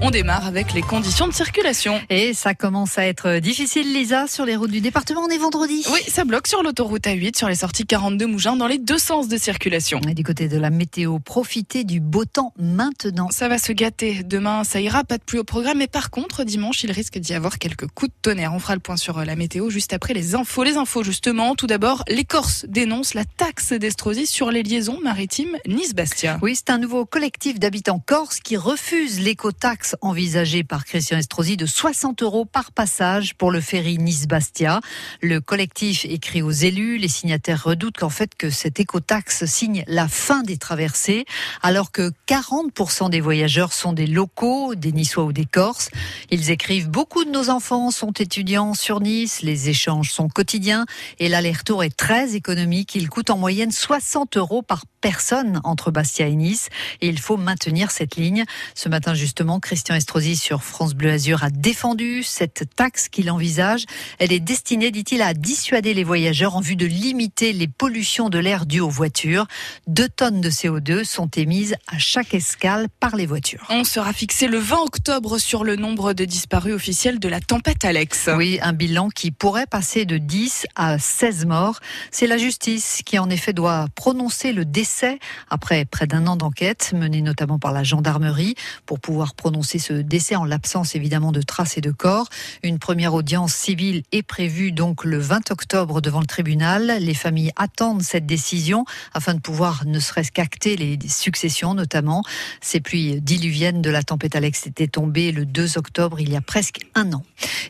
[0.00, 2.00] On démarre avec les conditions de circulation.
[2.08, 5.22] Et ça commence à être difficile, Lisa, sur les routes du département.
[5.22, 5.84] On est vendredi.
[5.92, 9.28] Oui, ça bloque sur l'autoroute A8, sur les sorties 42 Mougins, dans les deux sens
[9.28, 10.00] de circulation.
[10.08, 13.28] Et du côté de la météo, profitez du beau temps maintenant.
[13.30, 14.22] Ça va se gâter.
[14.24, 15.78] Demain, ça ira, pas de pluie au programme.
[15.78, 18.54] Mais par contre, dimanche, il risque d'y avoir quelques coups de tonnerre.
[18.54, 20.62] On fera le point sur euh, la météo juste après les infos.
[20.62, 21.54] Les infos, justement.
[21.54, 26.38] Tout d'abord, les Corses dénoncent la taxe d'Estrosie sur les liaisons maritimes Nice-Bastia.
[26.42, 31.64] Oui, c'est un nouveau collectif d'habitants corses qui refuse l'écotaxe envisagée par Christian Estrosi de
[31.64, 34.82] 60 euros par passage pour le ferry Nice-Bastia.
[35.22, 36.98] Le collectif écrit aux élus.
[36.98, 41.24] Les signataires redoutent qu'en fait que cette écotaxe signe la fin des traversées,
[41.62, 45.88] alors que 40% des voyageurs sont des locaux, des Niçois ou des Corses.
[46.30, 49.40] Ils écrivent beaucoup de nos enfants sont étudiants sur Nice.
[49.40, 50.84] Les échanges sont quotidiens
[51.18, 52.94] et l'aller-retour est très économique.
[52.94, 56.68] Il coûte en moyenne 60 euros par personne entre Bastia et Nice.
[57.00, 58.44] Il faut maintenir cette ligne.
[58.74, 63.84] Ce matin, justement, Christian Estrosi sur France Bleu Azur a défendu cette taxe qu'il envisage.
[64.18, 68.38] Elle est destinée, dit-il, à dissuader les voyageurs en vue de limiter les pollutions de
[68.38, 69.46] l'air dues aux voitures.
[69.86, 73.66] Deux tonnes de CO2 sont émises à chaque escale par les voitures.
[73.70, 77.84] On sera fixé le 20 octobre sur le nombre de disparus officiels de la tempête
[77.84, 78.28] Alex.
[78.36, 81.80] Oui, un bilan qui pourrait passer de 10 à 16 morts.
[82.10, 85.18] C'est la justice qui, en effet, doit prononcer le décès
[85.50, 88.54] après près d'un an d'enquête menée notamment par la gendarmerie
[88.86, 92.28] pour pouvoir prononcer ce décès en l'absence évidemment de traces et de corps.
[92.62, 96.96] Une première audience civile est prévue donc le 20 octobre devant le tribunal.
[97.00, 102.22] Les familles attendent cette décision afin de pouvoir ne serait-ce qu'acter les successions notamment.
[102.60, 106.40] Ces pluies diluviennes de la tempête Alex étaient tombées le 2 octobre il y a
[106.40, 107.22] presque un an.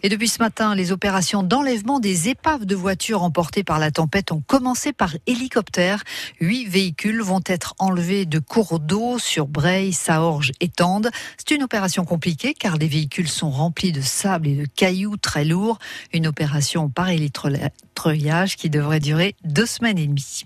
[0.05, 4.31] Et depuis ce matin, les opérations d'enlèvement des épaves de voitures emportées par la tempête
[4.31, 6.05] ont commencé par hélicoptère.
[6.41, 11.11] Huit véhicules vont être enlevés de cours d'eau sur Breil, Saorge et Tende.
[11.39, 15.45] C'est une opération compliquée car les véhicules sont remplis de sable et de cailloux très
[15.47, 15.79] lourds.
[16.13, 20.45] Une opération par électroyage qui devrait durer deux semaines et demie.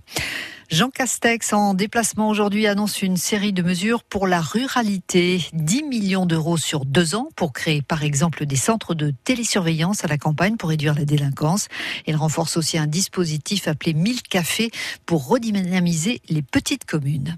[0.68, 5.40] Jean Castex, en déplacement aujourd'hui, annonce une série de mesures pour la ruralité.
[5.52, 10.08] 10 millions d'euros sur deux ans pour créer, par exemple, des centres de télésurveillance à
[10.08, 11.68] la campagne pour réduire la délinquance.
[12.08, 14.72] Il renforce aussi un dispositif appelé 1000 cafés
[15.06, 17.36] pour redynamiser les petites communes.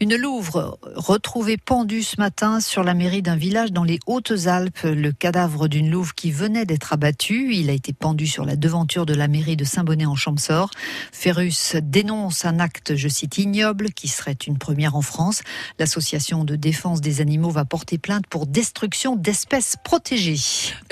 [0.00, 4.82] Une Louvre retrouvée pendue ce matin sur la mairie d'un village dans les Hautes-Alpes.
[4.82, 7.54] Le cadavre d'une Louve qui venait d'être abattue.
[7.54, 10.70] Il a été pendu sur la devanture de la mairie de Saint-Bonnet en Champsaur.
[11.12, 15.42] Ferrus dénonce un acte, je cite, ignoble, qui serait une première en France.
[15.78, 20.40] L'association de défense des animaux va porter plainte pour destruction d'espèces protégées.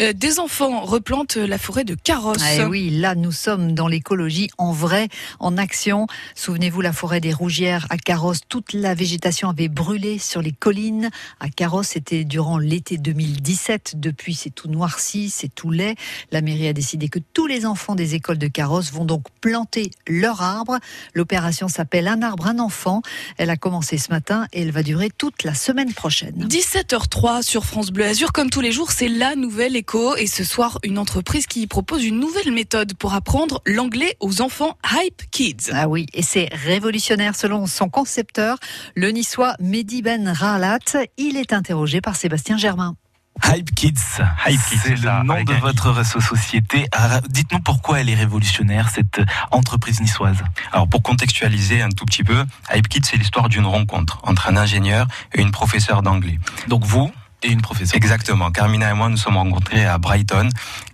[0.00, 2.42] Euh, des enfants replantent la forêt de Carrosse.
[2.42, 5.08] Ah, oui, là nous sommes dans l'écologie en vrai,
[5.40, 6.06] en action.
[6.34, 11.08] Souvenez-vous la forêt des Rougières à Carrosse, toute la végétation avait brûlé sur les collines.
[11.40, 13.94] À Carrosse, c'était durant l'été 2017.
[13.96, 15.96] Depuis, c'est tout noirci, c'est tout laid.
[16.30, 19.90] La mairie a décidé que tous les enfants des écoles de Carrosse vont donc planter
[20.06, 20.78] leur arbre.
[21.14, 23.02] L'opération s'appelle Un arbre, un enfant.
[23.38, 26.46] Elle a commencé ce matin et elle va durer toute la semaine prochaine.
[26.48, 30.16] 17h03 sur France Bleu Azur, comme tous les jours, c'est la nouvelle écho.
[30.16, 34.76] Et ce soir, une entreprise qui propose une nouvelle méthode pour apprendre l'anglais aux enfants
[34.92, 35.70] Hype Kids.
[35.72, 38.58] Ah oui, et c'est révolutionnaire selon son concepteur,
[38.94, 40.78] le niçois Mehdi Ben Ralat.
[41.16, 42.96] Il est interrogé par Sébastien Germain.
[43.44, 46.86] Hype Kids, Hype Kids, c'est le nom de votre société.
[46.92, 49.20] Ah, Dites-nous pourquoi elle est révolutionnaire, cette
[49.50, 50.38] entreprise niçoise.
[50.72, 54.56] Alors pour contextualiser un tout petit peu, Hype Kids c'est l'histoire d'une rencontre entre un
[54.56, 56.38] ingénieur et une professeure d'anglais.
[56.68, 57.12] Donc vous
[57.42, 57.96] et une professeure.
[57.96, 58.50] Exactement.
[58.50, 60.48] Carmina et moi nous sommes rencontrés à Brighton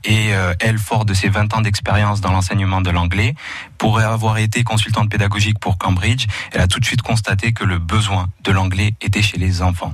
[0.04, 3.34] et euh, elle, fort de ses 20 ans d'expérience dans l'enseignement de l'anglais,
[3.76, 7.78] pour avoir été consultante pédagogique pour Cambridge, elle a tout de suite constaté que le
[7.78, 9.92] besoin de l'anglais était chez les enfants.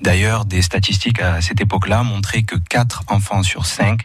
[0.00, 4.02] D'ailleurs, des statistiques à cette époque-là montraient que 4 enfants sur 5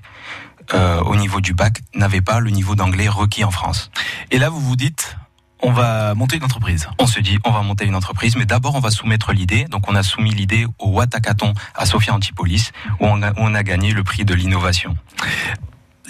[0.73, 3.89] euh, au niveau du bac n'avaient pas le niveau d'anglais requis en France.
[4.29, 5.17] Et là, vous vous dites,
[5.61, 6.87] on va monter une entreprise.
[6.99, 9.65] On se dit, on va monter une entreprise, mais d'abord, on va soumettre l'idée.
[9.65, 13.53] Donc, on a soumis l'idée au Watakaton à Sophia Antipolis, où on a, où on
[13.53, 14.95] a gagné le prix de l'innovation.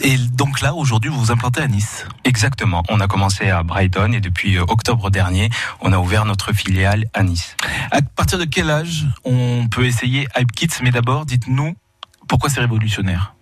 [0.01, 2.05] Et donc là, aujourd'hui, vous vous implantez à Nice.
[2.23, 2.83] Exactement.
[2.87, 5.49] On a commencé à Brighton et depuis euh, octobre dernier,
[5.81, 7.57] on a ouvert notre filiale à Nice.
[7.91, 10.75] À partir de quel âge on peut essayer Hype Kids?
[10.83, 11.75] Mais d'abord, dites-nous
[12.29, 13.33] pourquoi c'est révolutionnaire?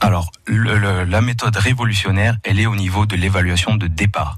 [0.00, 4.36] Alors, le- le- la méthode révolutionnaire, elle est au niveau de l'évaluation de départ.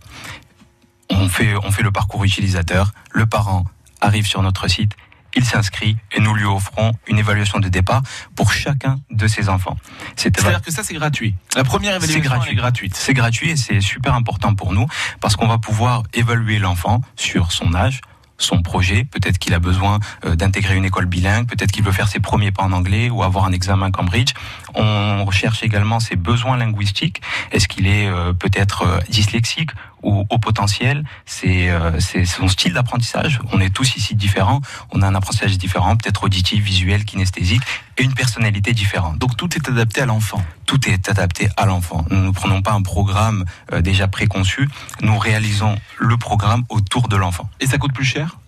[1.11, 3.65] On fait, on fait le parcours utilisateur, le parent
[4.01, 4.93] arrive sur notre site,
[5.37, 8.03] il s'inscrit et nous lui offrons une évaluation de départ
[8.37, 9.77] pour chacun de ses enfants.
[10.17, 11.35] C'est C'est-à-dire que ça, c'est gratuit.
[11.57, 12.53] La première évaluation c'est gratuit.
[12.53, 12.97] est gratuite.
[12.97, 14.87] C'est gratuit et c'est super important pour nous
[15.21, 18.01] parce qu'on va pouvoir évaluer l'enfant sur son âge,
[18.39, 19.05] son projet.
[19.05, 22.53] Peut-être qu'il a besoin euh, d'intégrer une école bilingue, peut-être qu'il veut faire ses premiers
[22.53, 24.35] pas en anglais ou avoir un examen Cambridge.
[24.75, 27.21] On recherche également ses besoins linguistiques.
[27.53, 29.71] Est-ce qu'il est euh, peut-être euh, dyslexique
[30.03, 31.05] ou au potentiel?
[31.27, 33.41] C'est euh, c'est son style d'apprentissage.
[33.53, 34.61] On est tous ici différents.
[34.91, 37.63] On a un apprentissage différent, peut-être auditif, visuel, kinesthésique,
[37.99, 39.19] et une personnalité différente.
[39.19, 40.43] Donc tout est adapté à l'enfant.
[40.67, 42.05] Tout est adapté à l'enfant.
[42.11, 44.69] Nous ne prenons pas un programme euh, déjà préconçu.
[45.03, 47.49] Nous réalisons le programme autour de l'enfant.
[47.61, 48.39] Et ça coûte plus cher?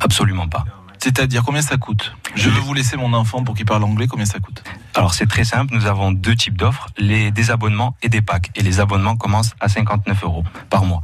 [0.00, 0.64] Absolument pas.
[1.04, 2.14] C'est-à-dire combien ça coûte?
[2.34, 4.64] Je veux vous laisser mon enfant pour qu'il parle anglais, combien ça coûte?
[4.94, 8.50] Alors c'est très simple, nous avons deux types d'offres, les des abonnements et des packs.
[8.54, 11.02] Et les abonnements commencent à 59 euros par mois.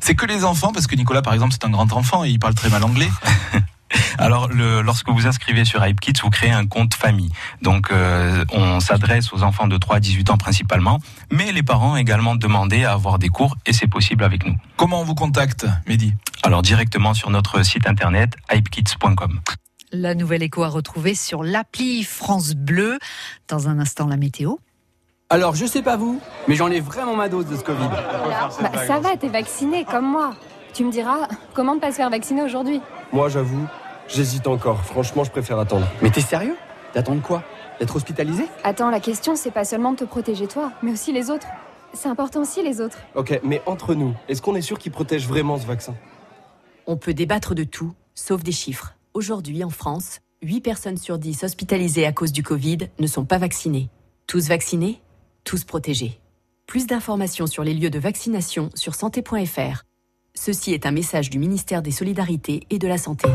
[0.00, 2.40] C'est que les enfants, parce que Nicolas, par exemple, c'est un grand enfant et il
[2.40, 3.08] parle très mal anglais.
[4.18, 7.30] Alors, le, lorsque vous inscrivez sur Hype Kids, vous créez un compte famille.
[7.62, 11.96] Donc, euh, on s'adresse aux enfants de 3 à 18 ans principalement, mais les parents
[11.96, 14.56] également demandés à avoir des cours et c'est possible avec nous.
[14.76, 16.14] Comment on vous contacte, Mehdi?
[16.42, 19.40] Alors, directement sur notre site internet hypekids.com.
[19.92, 22.98] La nouvelle écho à retrouver sur l'appli France Bleu.
[23.48, 24.56] Dans un instant, la météo.
[25.30, 27.88] Alors, je sais pas vous, mais j'en ai vraiment ma dose de ce Covid.
[27.88, 30.34] Bah, ça va, t'es vacciné comme moi.
[30.72, 32.80] Tu me diras, comment ne pas se faire vacciner aujourd'hui?
[33.12, 33.66] Moi, j'avoue,
[34.08, 34.84] j'hésite encore.
[34.84, 35.86] Franchement, je préfère attendre.
[36.02, 36.56] Mais t'es sérieux?
[36.94, 37.42] D'attendre quoi?
[37.78, 38.44] D'être hospitalisé?
[38.64, 41.46] Attends, la question, c'est pas seulement de te protéger toi, mais aussi les autres.
[41.94, 42.98] C'est important aussi les autres.
[43.14, 45.94] Ok, mais entre nous, est-ce qu'on est sûr qu'il protège vraiment ce vaccin?
[46.86, 48.94] On peut débattre de tout, sauf des chiffres.
[49.14, 53.38] Aujourd'hui, en France, 8 personnes sur 10 hospitalisées à cause du Covid ne sont pas
[53.38, 53.88] vaccinées.
[54.26, 55.00] Tous vaccinés,
[55.44, 56.20] tous protégés.
[56.66, 59.84] Plus d'informations sur les lieux de vaccination sur santé.fr.
[60.34, 63.28] Ceci est un message du ministère des Solidarités et de la Santé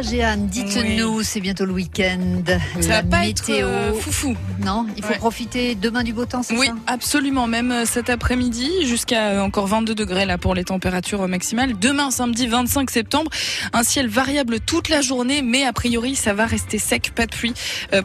[0.00, 0.46] plage, Anne.
[0.46, 2.42] Dites-nous, c'est bientôt le week-end.
[2.80, 3.68] Ça la pas météo.
[3.68, 4.36] être foufou.
[4.64, 7.46] Non, il faut profiter demain du beau temps, c'est oui, absolument.
[7.46, 11.78] Même euh, cet après-midi, jusqu'à euh, encore 22 degrés là pour les températures maximales.
[11.78, 13.30] Demain, samedi 25 septembre,
[13.72, 17.34] un ciel variable toute la journée, mais a priori, ça va rester sec, pas de
[17.34, 17.54] pluie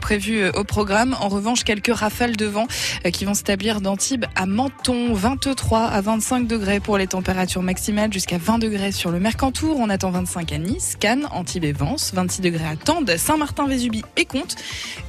[0.02, 1.16] prévue au programme.
[1.20, 2.68] En revanche, quelques rafales de vent
[3.12, 8.38] qui vont s'établir d'Antibes à Menton, 23 à 25 degrés pour les températures maximales, jusqu'à
[8.38, 9.78] 20 degrés sur le Mercantour.
[9.80, 11.84] On attend 25 à Nice, Cannes, Antibes et 20.
[11.86, 14.55] 26 degrés à Tende, Saint-Martin-Vésubie et Comte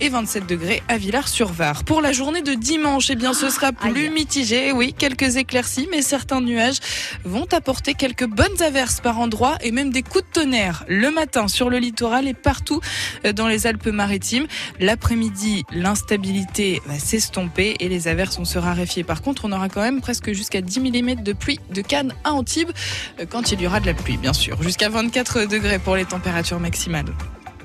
[0.00, 1.84] et 27 degrés à Villars-sur-Var.
[1.84, 4.72] Pour la journée de dimanche, eh bien, ce sera ah, plus mitigé.
[4.72, 6.78] Oui, quelques éclaircies, mais certains nuages
[7.24, 11.48] vont apporter quelques bonnes averses par endroits et même des coups de tonnerre le matin
[11.48, 12.80] sur le littoral et partout
[13.24, 14.46] euh, dans les Alpes-Maritimes.
[14.80, 19.04] L'après-midi, l'instabilité va s'estomper et les averses vont se raréfier.
[19.04, 22.32] Par contre, on aura quand même presque jusqu'à 10 mm de pluie de Cannes à
[22.32, 22.70] Antibes
[23.20, 24.62] euh, quand il y aura de la pluie, bien sûr.
[24.62, 26.60] Jusqu'à 24 degrés pour les températures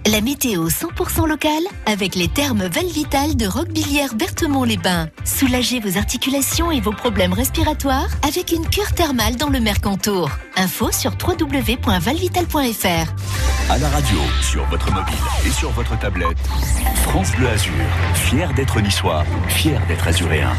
[0.07, 5.09] la météo 100% locale avec les thermes Valvital de Roquebillière Berthemont-les-Bains.
[5.23, 10.31] Soulagez vos articulations et vos problèmes respiratoires avec une cure thermale dans le Mercantour.
[10.55, 13.13] Info sur www.valvital.fr.
[13.69, 15.13] À la radio, sur votre mobile
[15.45, 16.37] et sur votre tablette,
[17.03, 17.71] France Bleu Azur,
[18.15, 20.51] fier d'être niçois, fier d'être azuréen.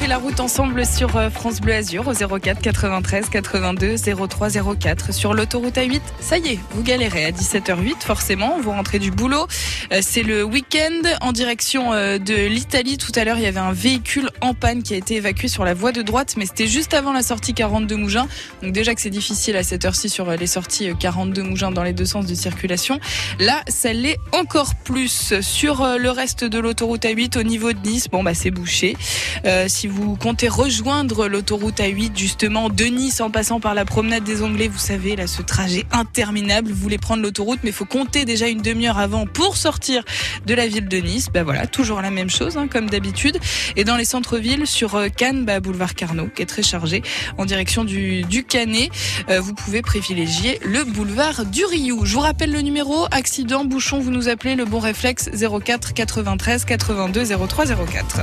[0.00, 3.96] Fait la route ensemble sur euh, France Bleu Azur au 04 93 82
[4.28, 4.48] 03
[4.78, 6.00] 04 sur l'autoroute A8.
[6.20, 9.46] Ça y est, vous galérez à 17h08 forcément, vous rentrez du boulot.
[9.92, 12.96] Euh, C'est le week-end en direction euh, de l'Italie.
[12.96, 15.66] Tout à l'heure, il y avait un véhicule en panne qui a été évacué sur
[15.66, 18.26] la voie de droite, mais c'était juste avant la sortie 42 Mougins.
[18.62, 21.82] Donc déjà que c'est difficile à cette heure-ci sur les sorties euh, 42 Mougins dans
[21.82, 23.00] les deux sens de circulation.
[23.38, 25.34] Là, ça l'est encore plus.
[25.42, 28.96] Sur le reste de l'autoroute A8 au niveau de Nice, bon bah c'est bouché.
[29.44, 34.24] Euh, si vous comptez rejoindre l'autoroute A8 justement de Nice en passant par la promenade
[34.24, 37.84] des Anglais, vous savez là ce trajet interminable, vous voulez prendre l'autoroute mais il faut
[37.84, 40.04] compter déjà une demi-heure avant pour sortir
[40.46, 41.28] de la ville de Nice.
[41.32, 43.38] Bah voilà, toujours la même chose hein, comme d'habitude.
[43.76, 47.02] Et dans les centres-villes sur euh, Cannes, bah, boulevard Carnot qui est très chargé
[47.36, 48.90] en direction du, du Canet,
[49.28, 52.04] euh, vous pouvez privilégier le boulevard du Rioux.
[52.04, 56.64] Je vous rappelle le numéro accident bouchon, vous nous appelez le bon réflexe 04 93
[56.64, 58.20] 82 03 04.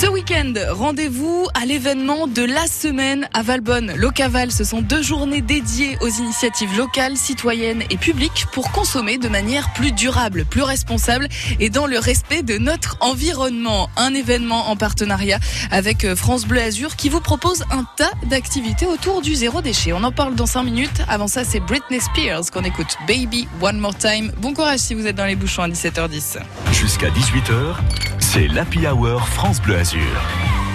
[0.00, 3.92] Ce week-end, rendez-vous à l'événement de la semaine à Valbonne.
[3.96, 9.28] Locaval, ce sont deux journées dédiées aux initiatives locales, citoyennes et publiques pour consommer de
[9.28, 11.26] manière plus durable, plus responsable
[11.58, 13.90] et dans le respect de notre environnement.
[13.96, 15.40] Un événement en partenariat
[15.72, 19.92] avec euh, France Bleu Azur qui vous propose un tas d'activités autour du zéro déchet.
[19.92, 21.02] On en parle dans 5 minutes.
[21.08, 22.96] Avant ça, c'est Britney Spears qu'on écoute.
[23.08, 24.30] Baby, One More Time.
[24.38, 26.38] Bon courage si vous êtes dans les bouchons à 17h10.
[26.70, 27.74] Jusqu'à 18h,
[28.20, 29.87] c'est l'Happy Hour France Bleu Azur.
[29.90, 30.67] Baby,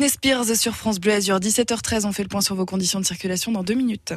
[0.00, 2.06] Britney Spears sur France Bleu Azur, 17h13.
[2.06, 4.14] On fait le point sur vos conditions de circulation dans deux minutes.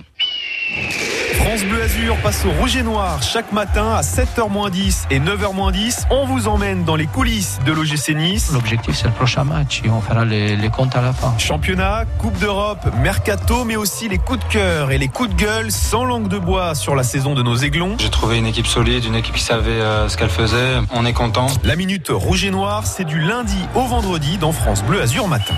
[1.43, 6.05] France Bleu Azur passe au rouge et noir chaque matin à 7h10 et 9h10.
[6.09, 8.51] On vous emmène dans les coulisses de l'OGC Nice.
[8.53, 11.37] L'objectif, c'est le prochain match et on fera les, les comptes à la fin.
[11.37, 15.69] Championnat, Coupe d'Europe, Mercato, mais aussi les coups de cœur et les coups de gueule
[15.69, 17.97] sans langue de bois sur la saison de nos aiglons.
[17.99, 20.77] J'ai trouvé une équipe solide, une équipe qui savait euh, ce qu'elle faisait.
[20.91, 21.47] On est content.
[21.65, 25.55] La minute rouge et noir, c'est du lundi au vendredi dans France Bleu Azur matin.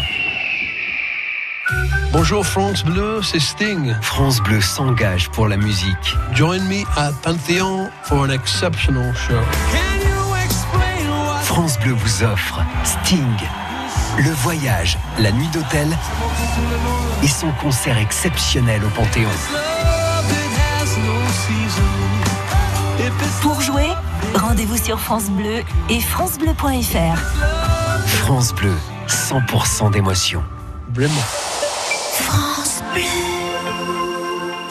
[2.12, 3.96] Bonjour France Bleu, c'est Sting.
[4.02, 6.16] France Bleu s'engage pour la musique.
[6.34, 9.42] Join me at Panthéon for an exceptional show.
[11.44, 13.38] France Bleu vous offre Sting,
[14.18, 15.88] le voyage, la nuit d'hôtel
[17.24, 19.30] et son concert exceptionnel au Panthéon.
[23.42, 23.90] Pour jouer,
[24.36, 27.18] rendez-vous sur France Bleu et francebleu.fr.
[28.06, 28.74] France Bleu,
[29.08, 30.44] 100% d'émotion.
[30.94, 31.55] Vraiment.
[32.16, 32.82] France.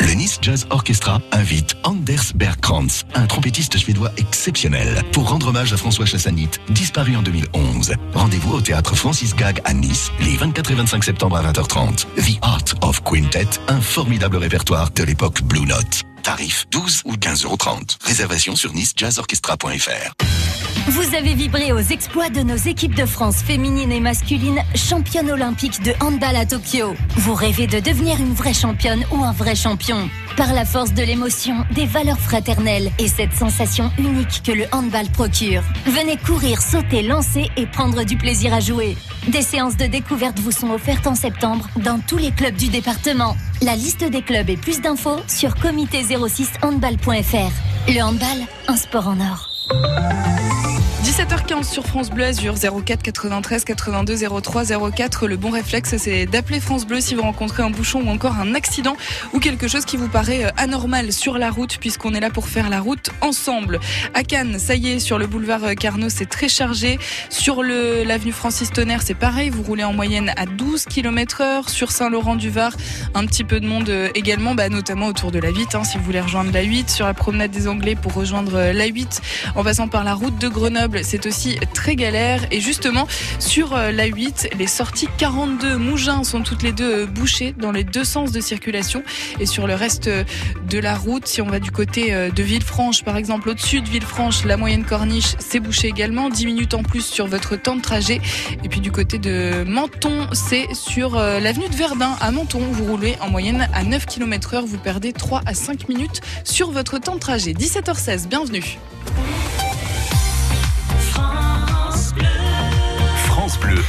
[0.01, 5.77] Le Nice Jazz Orchestra invite Anders Bergkrantz, un trompettiste suédois exceptionnel, pour rendre hommage à
[5.77, 7.95] François Chassanit, disparu en 2011.
[8.15, 12.07] Rendez-vous au théâtre Francis Gag à Nice, les 24 et 25 septembre à 20h30.
[12.16, 16.03] The Art of Quintet, un formidable répertoire de l'époque Blue Note.
[16.23, 17.59] Tarif 12 ou 15,30 euros.
[18.05, 20.64] Réservation sur nicejazzorchestra.fr.
[20.86, 25.82] Vous avez vibré aux exploits de nos équipes de France féminines et masculines, championnes olympiques
[25.82, 26.94] de handball à Tokyo.
[27.16, 30.10] Vous rêvez de devenir une vraie championne ou un vrai champion.
[30.36, 35.09] Par la force de l'émotion, des valeurs fraternelles et cette sensation unique que le handball
[35.09, 35.62] procure.
[35.86, 38.96] Venez courir, sauter, lancer et prendre du plaisir à jouer.
[39.28, 43.36] Des séances de découverte vous sont offertes en septembre dans tous les clubs du département.
[43.62, 47.52] La liste des clubs et plus d'infos sur comité06handball.fr.
[47.88, 49.53] Le handball, un sport en or.
[49.70, 50.73] Música
[51.05, 55.28] 17h15 sur France Bleu Azur, 04 93 82 03 04.
[55.28, 58.55] Le bon réflexe, c'est d'appeler France Bleu si vous rencontrez un bouchon ou encore un
[58.55, 58.97] accident
[59.35, 62.48] ou quelque chose qui vous paraît euh, anormal sur la route, puisqu'on est là pour
[62.48, 63.81] faire la route ensemble.
[64.14, 66.98] À Cannes, ça y est, sur le boulevard euh, Carnot, c'est très chargé.
[67.28, 71.68] Sur l'avenue Francis Tonnerre, c'est pareil, vous roulez en moyenne à 12 km heure.
[71.68, 72.72] Sur Saint-Laurent-du-Var,
[73.12, 75.98] un petit peu de monde euh, également, bah, notamment autour de la 8, hein, si
[75.98, 76.89] vous voulez rejoindre la 8.
[76.89, 79.20] Sur la promenade des Anglais pour rejoindre la 8,
[79.55, 82.47] en passant par la route de Grenoble, c'est aussi très galère.
[82.51, 83.07] Et justement,
[83.39, 87.73] sur euh, la 8, les sorties 42 Mougins sont toutes les deux euh, bouchées dans
[87.73, 89.03] les deux sens de circulation.
[89.41, 90.25] Et sur le reste euh,
[90.69, 94.45] de la route, si on va du côté de Villefranche, par exemple, au-dessus de Villefranche,
[94.45, 96.29] la moyenne corniche, c'est bouché également.
[96.29, 98.21] 10 minutes en plus sur votre temps de trajet.
[98.62, 102.61] Et puis du côté de Menton, c'est sur l'avenue de Verdun à Menton.
[102.73, 104.66] Vous roulez en moyenne à 9 km heure.
[104.66, 107.53] Vous perdez 3 à 5 minutes sur votre temps de trajet.
[107.53, 108.79] 17h16, bienvenue.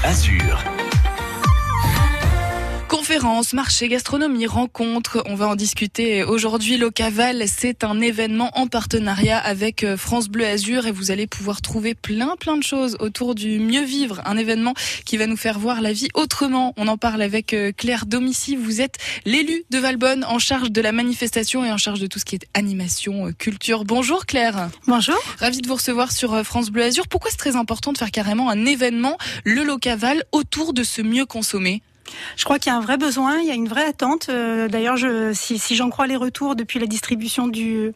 [0.04, 0.85] Azur.
[3.16, 6.76] Conférences, marchés, gastronomie, rencontres, on va en discuter aujourd'hui.
[6.76, 11.62] Locaval, c'est un événement en partenariat avec euh, France Bleu Azur et vous allez pouvoir
[11.62, 14.22] trouver plein plein de choses autour du mieux vivre.
[14.26, 14.74] Un événement
[15.06, 16.74] qui va nous faire voir la vie autrement.
[16.76, 18.58] On en parle avec euh, Claire Domici.
[18.58, 22.20] Vous êtes l'élu de Valbonne en charge de la manifestation et en charge de tout
[22.20, 23.86] ce qui est animation, euh, culture.
[23.86, 24.70] Bonjour Claire.
[24.88, 25.16] Bonjour.
[25.40, 27.08] Ravi de vous recevoir sur France Bleu Azur.
[27.08, 31.26] Pourquoi c'est très important de faire carrément un événement, le Locaval, autour de ce mieux
[31.26, 31.82] consommer
[32.36, 34.28] Je crois qu'il y a un vrai besoin, il y a une vraie attente.
[34.30, 37.94] Euh, D'ailleurs, je, si, si j'en crois les retours depuis la distribution du,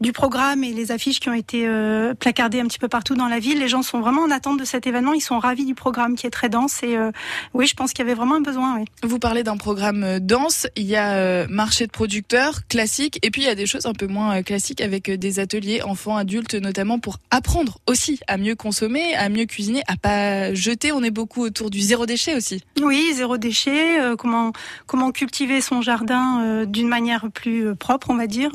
[0.00, 3.28] du programme et les affiches qui ont été euh, placardées un petit peu partout dans
[3.28, 5.14] la ville, les gens sont vraiment en attente de cet événement.
[5.14, 6.82] Ils sont ravis du programme qui est très dense.
[6.82, 7.10] Et euh,
[7.54, 8.76] oui, je pense qu'il y avait vraiment un besoin.
[8.78, 8.84] Oui.
[9.02, 13.42] Vous parlez d'un programme euh, dense, il y a marché de producteurs classique, et puis
[13.42, 16.98] il y a des choses un peu moins classiques avec des ateliers enfants, adultes, notamment
[16.98, 20.92] pour apprendre aussi à mieux consommer, à mieux cuisiner, à pas jeter.
[20.92, 22.62] On est beaucoup autour du zéro déchet aussi.
[22.82, 24.52] Oui, zéro déchet, euh, comment
[24.86, 28.50] comment cultiver son jardin d'une manière plus propre, on va dire,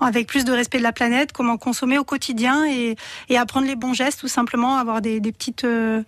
[0.00, 2.96] avec plus de respect de la planète, comment consommer au quotidien et,
[3.28, 6.02] et apprendre les bons gestes, tout simplement, avoir des, des petites euh,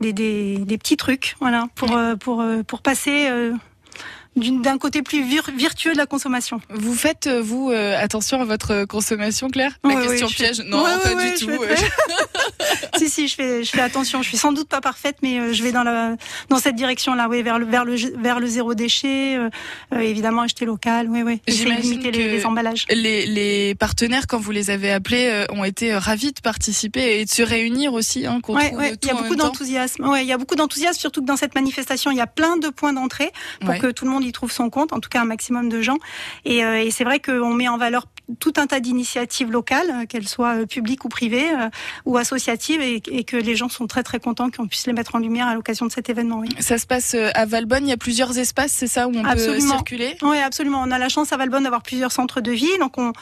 [0.00, 3.52] des, des, des petits trucs, voilà, pour euh, pour euh, pour passer euh,
[4.36, 6.60] d'un côté plus vir- virtueux de la consommation.
[6.70, 9.72] Vous faites, euh, vous, euh, attention à votre consommation, Claire?
[9.84, 10.62] La Oui, oui, question fais- piège?
[10.66, 11.50] Non, Ouais, pas du tout.
[11.62, 14.22] fais si, si, je fais, je fais attention.
[14.22, 16.16] Je suis sans doute pas parfaite, mais euh, je vais dans la,
[16.48, 19.50] dans cette direction-là, oui, vers le, vers le, vers le zéro déchet, euh,
[19.94, 21.40] euh, évidemment acheter local, oui, oui.
[21.48, 22.86] Limiter les, les emballages.
[22.90, 27.20] Les, les partenaires, quand vous les avez appelés, euh, ont été euh, ravis de participer
[27.20, 28.26] et de se réunir aussi.
[28.26, 30.06] Hein, qu'on Ouais, ouais, il y a beaucoup d'enthousiasme.
[30.08, 32.56] Ouais, il y a beaucoup d'enthousiasme, surtout que dans cette manifestation, il y a plein
[32.56, 33.32] de points d'entrée
[33.64, 35.68] pour que tout le monde monde y trouve son compte, en tout cas un maximum
[35.68, 35.98] de gens.
[36.44, 38.06] Et, et c'est vrai qu'on met en valeur
[38.38, 41.48] tout un tas d'initiatives locales, qu'elles soient publiques ou privées
[42.04, 45.14] ou associatives, et, et, que les gens sont très très contents qu'on puisse les mettre
[45.14, 46.38] en lumière à l'occasion de cet événement.
[46.38, 46.48] Oui.
[46.60, 49.54] Ça se passe à Valbonne, il y a plusieurs espaces, c'est ça, où on absolument.
[49.54, 50.16] peut circuler?
[50.22, 50.82] Oui, absolument.
[50.84, 53.12] On a la chance à Valbonne d'avoir plusieurs centres de vie, donc on,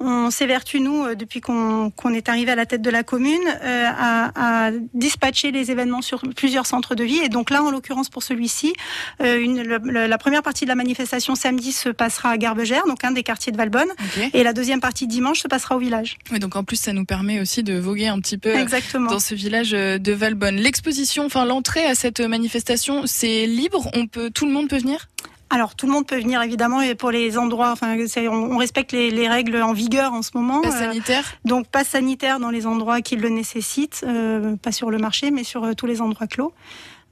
[0.00, 3.86] on s'évertue, nous, euh, depuis qu'on est arrivé à la tête de la commune, euh,
[3.88, 7.18] à, à, dispatcher les événements sur plusieurs centres de vie.
[7.18, 8.72] Et donc là, en l'occurrence, pour celui-ci,
[9.20, 13.22] euh, la première partie de la manifestation samedi se passera à Garbegère, donc un des
[13.22, 13.90] quartiers de Valbonne.
[14.16, 14.30] Okay.
[14.34, 16.16] Et la deuxième partie dimanche se passera au village.
[16.30, 19.10] Oui, donc en plus, ça nous permet aussi de voguer un petit peu Exactement.
[19.10, 20.56] dans ce village de Valbonne.
[20.56, 23.88] L'exposition, enfin l'entrée à cette manifestation, c'est libre?
[23.94, 25.08] On peut, tout le monde peut venir?
[25.54, 27.96] Alors tout le monde peut venir évidemment et pour les endroits, enfin
[28.28, 30.60] on, respecte les, les, règles en vigueur en ce moment.
[30.60, 31.24] Pas sanitaire.
[31.24, 35.30] Euh, donc pas sanitaire dans les endroits qui le nécessitent, euh, pas sur le marché
[35.30, 36.52] mais sur euh, tous les endroits clos.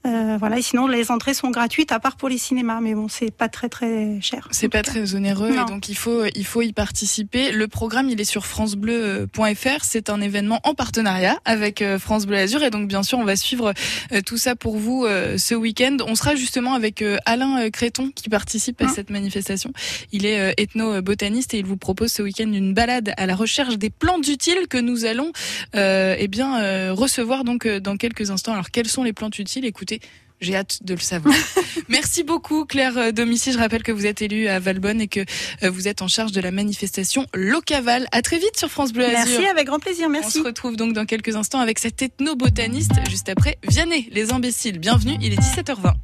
[0.05, 3.09] Euh, voilà, et sinon les entrées sont gratuites à part pour les cinémas, mais bon,
[3.09, 4.49] c'est pas très très cher.
[4.51, 7.53] C'est pas très onéreux et donc il faut il faut y participer.
[7.53, 9.85] Le programme il est sur francebleu.fr.
[9.85, 13.25] C'est un événement en partenariat avec euh, France Bleu Azur et donc bien sûr on
[13.25, 13.75] va suivre
[14.13, 15.07] euh, tout ça pour vous
[15.37, 15.99] ce week-end.
[16.07, 19.73] On sera justement avec Alain Créton qui participe à cette manifestation.
[20.11, 23.91] Il est ethno-botaniste et il vous propose ce week-end une balade à la recherche des
[23.91, 25.33] plantes utiles que nous allons
[25.75, 28.53] eh bien recevoir donc dans quelques instants.
[28.53, 29.65] Alors quelles sont les plantes utiles?
[29.65, 29.92] Écoutez
[30.41, 31.35] j'ai hâte de le savoir.
[31.89, 33.53] Merci beaucoup Claire Domici.
[33.53, 35.21] Je rappelle que vous êtes élue à Valbonne et que
[35.69, 38.09] vous êtes en charge de la manifestation Locaval.
[38.13, 39.39] À très vite sur France Bleu Azur.
[39.39, 40.09] Merci, avec grand plaisir.
[40.09, 40.39] Merci.
[40.39, 44.79] On se retrouve donc dans quelques instants avec cet ethnobotaniste juste après Vianney, les imbéciles.
[44.79, 45.95] Bienvenue, il est 17h20.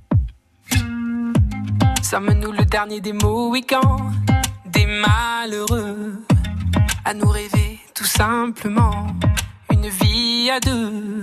[2.09, 4.13] Sommes-nous le dernier des week-ends
[4.73, 6.15] des malheureux
[7.05, 9.09] à nous rêver tout simplement
[9.71, 11.23] une vie à deux?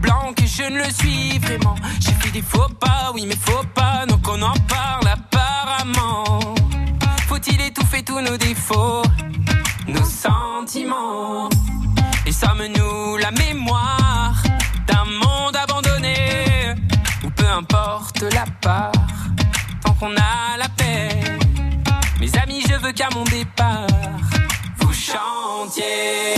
[0.00, 1.71] Blanc que je ne le suis vraiment.
[2.52, 6.54] Faux pas, oui, mais faux pas, donc on en parle apparemment.
[7.26, 9.02] Faut-il étouffer tous nos défauts,
[9.88, 11.48] nos sentiments?
[12.26, 14.34] Et sommes-nous la mémoire
[14.86, 16.74] d'un monde abandonné?
[17.24, 18.92] Ou peu importe la part,
[19.82, 21.08] tant qu'on a la paix.
[22.20, 23.86] Mes amis, je veux qu'à mon départ,
[24.78, 26.34] vous chantiez.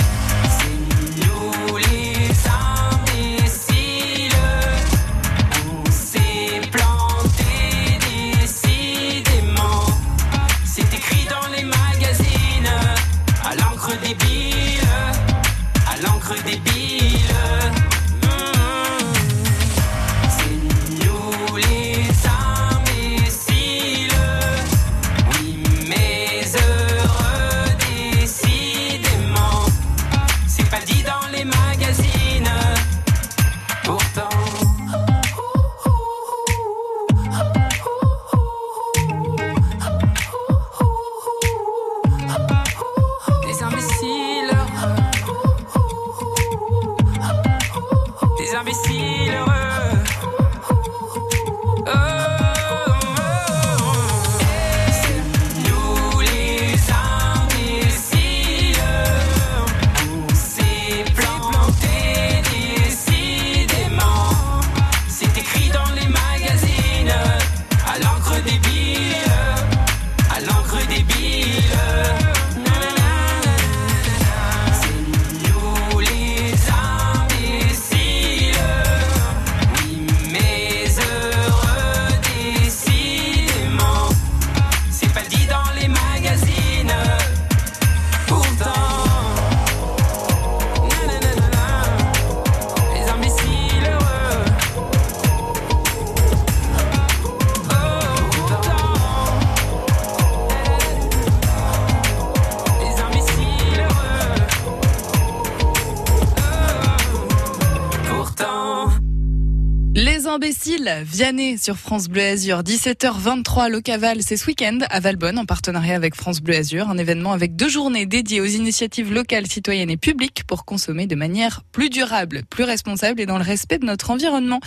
[110.65, 112.63] Cécile Vianney sur France Bleu Azur.
[112.63, 116.89] 17h23, le Caval, c'est ce week-end à Valbonne en partenariat avec France Bleu Azur.
[116.89, 121.17] Un événement avec deux journées dédiées aux initiatives locales, citoyennes et publiques pour consommer de
[121.17, 124.61] manière plus durable, plus responsable et dans le respect de notre environnement.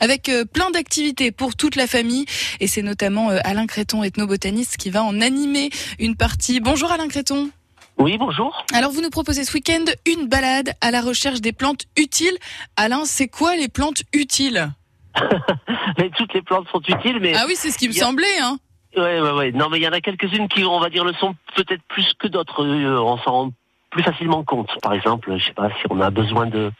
[0.00, 2.24] Avec euh, plein d'activités pour toute la famille.
[2.60, 5.68] Et c'est notamment euh, Alain Créton, ethnobotaniste, qui va en animer
[5.98, 6.60] une partie.
[6.60, 7.50] Bonjour Alain Créton.
[7.98, 8.64] Oui, bonjour.
[8.72, 12.38] Alors, vous nous proposez ce week-end une balade à la recherche des plantes utiles.
[12.76, 14.72] Alain, c'est quoi les plantes utiles?
[15.98, 17.34] mais Toutes les plantes sont utiles, mais...
[17.36, 18.58] Ah oui, c'est ce qui me semblait, hein
[18.96, 19.52] Ouais, ouais, ouais.
[19.52, 22.12] Non, mais il y en a quelques-unes qui, on va dire, le sont peut-être plus
[22.18, 22.62] que d'autres.
[22.64, 23.50] Euh, on s'en rend
[23.90, 24.68] plus facilement compte.
[24.82, 26.70] Par exemple, je sais pas, si on a besoin de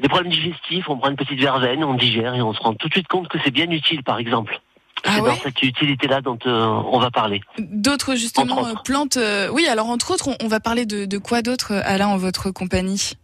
[0.00, 2.88] des problèmes digestifs, on prend une petite verveine, on digère et on se rend tout
[2.88, 4.60] de suite compte que c'est bien utile, par exemple.
[5.04, 7.40] Ah c'est ouais dans cette utilité-là dont euh, on va parler.
[7.58, 9.16] D'autres, justement, euh, plantes.
[9.16, 12.16] euh, oui, alors, entre autres, on, on va parler de, de quoi d'autre, Alain, en
[12.16, 13.14] votre compagnie?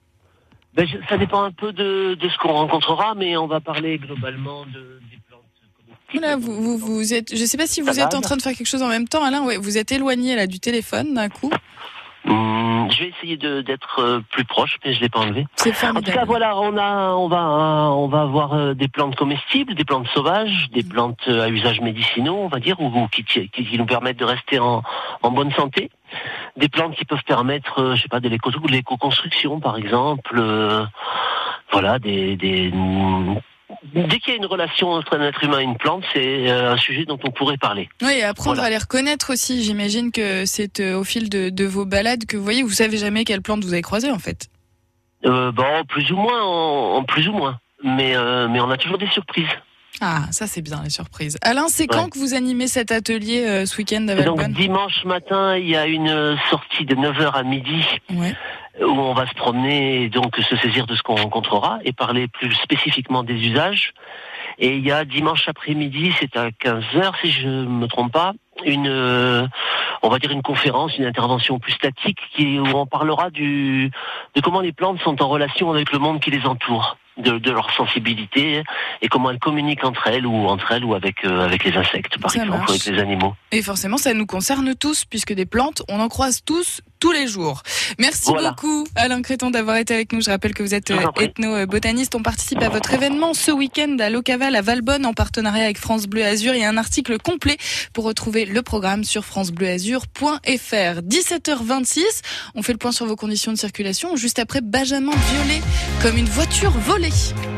[0.74, 3.99] Ben, je- ça dépend un peu de, de ce qu'on rencontrera, mais on va parler
[3.99, 5.01] globalement de...
[6.15, 8.55] Oula, vous, vous, vous êtes, je sais pas si vous êtes en train de faire
[8.55, 9.45] quelque chose en même temps, Alain.
[9.45, 11.51] Ouais, vous êtes éloigné là du téléphone d'un coup.
[12.28, 15.46] Hum, je vais essayer de- d'être euh, plus proche, mais je l'ai pas enlevé.
[15.56, 19.16] C'est En tout cas, voilà, on a, on va, on va avoir euh, des plantes
[19.16, 23.09] comestibles, des plantes sauvages, des plantes euh, à usage médicinaux, on va dire, ou, ou
[23.09, 24.82] qui, qui, qui nous permettent de rester en,
[25.22, 25.90] en bonne santé.
[26.56, 30.36] Des plantes qui peuvent permettre, je sais pas, de l'éco- de l'éco-construction, par exemple.
[30.38, 30.84] euh,
[31.70, 32.72] voilà, des, des
[33.95, 36.73] dès qu'il y a une relation entre un être humain et une plante, c'est euh,
[36.73, 37.89] un sujet dont on pourrait parler.
[38.03, 38.69] Oui, et apprendre Voilà.
[38.69, 39.62] à les reconnaître aussi.
[39.62, 42.97] J'imagine que c'est euh, au fil de, de vos balades que vous voyez, vous savez
[42.99, 44.49] jamais quelle plante vous avez croisée en fait.
[45.24, 48.77] Euh, bon, plus ou moins, en, en plus ou moins, mais euh, mais on a
[48.77, 49.49] toujours des surprises.
[50.01, 51.36] Ah, ça c'est bien les surprises.
[51.43, 51.89] Alain, c'est Ouais.
[51.89, 55.74] quand que vous animez cet atelier euh, ce week-end à donc dimanche matin, il y
[55.77, 57.82] a une sortie de 9h à midi
[58.15, 58.35] Ouais.
[58.80, 62.28] Où on va se promener et donc se saisir de ce qu'on rencontrera et parler
[62.28, 63.92] plus spécifiquement des usages.
[64.59, 68.32] Et il y a dimanche après-midi, c'est à 15h si je me trompe pas,
[68.64, 69.46] une euh,
[70.02, 73.90] on va dire une conférence, une intervention plus statique qui où on parlera du
[74.34, 76.96] de comment les plantes sont en relation avec le monde qui les entoure.
[77.19, 78.62] De, de leur sensibilité
[79.03, 82.16] et comment elles communiquent entre elles ou entre elles ou avec euh, avec les insectes
[82.20, 82.70] par Ça exemple marche.
[82.70, 83.35] ou avec les animaux.
[83.51, 87.27] Et forcément, ça nous concerne tous, puisque des plantes, on en croise tous, tous les
[87.27, 87.62] jours.
[87.99, 88.51] Merci Voilà.
[88.51, 90.20] beaucoup, Alain Créton, d'avoir été avec nous.
[90.20, 92.15] Je rappelle que vous êtes ethno-botaniste.
[92.15, 96.07] On participe à votre événement ce week-end à Locaval, à Valbonne, en partenariat avec France
[96.07, 96.55] Bleu Azur.
[96.55, 97.57] Il y a un article complet
[97.95, 101.01] pour retrouver le programme sur francebleuazur.fr.
[101.03, 102.03] 17h26,
[102.55, 104.15] on fait le point sur vos conditions de circulation.
[104.16, 105.62] Juste après, Benjamin Violet,
[106.03, 107.07] comme une voiture volée.
[107.10, 107.57] Ce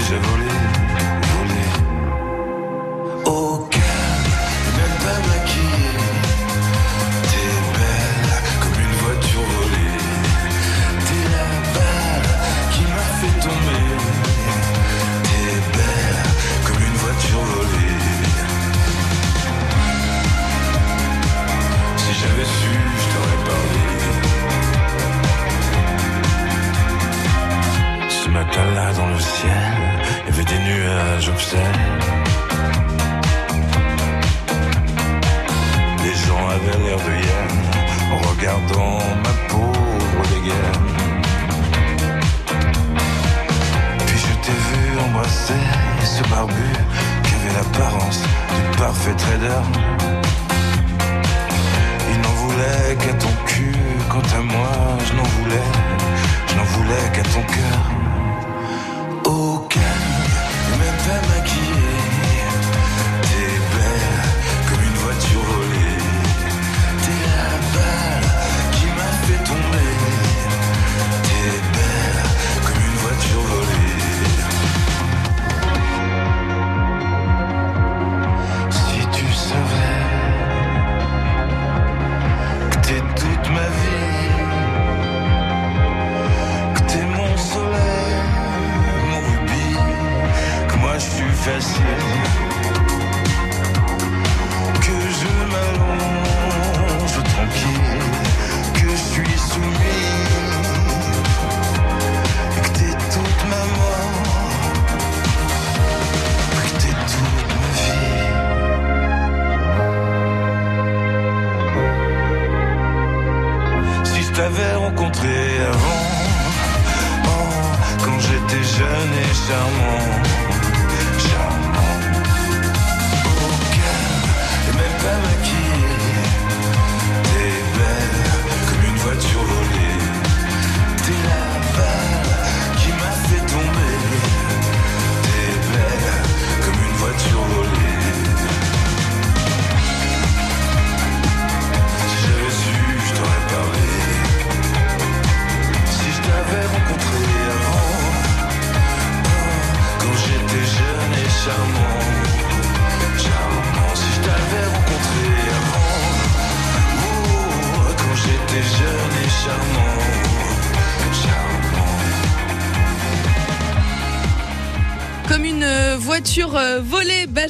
[0.00, 0.59] déjà volé.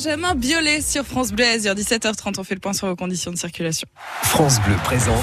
[0.02, 1.74] Benjamin Biolay sur France Bleu Azur.
[1.74, 3.86] 17h30, on fait le point sur vos conditions de circulation.
[4.22, 5.22] France Bleu présente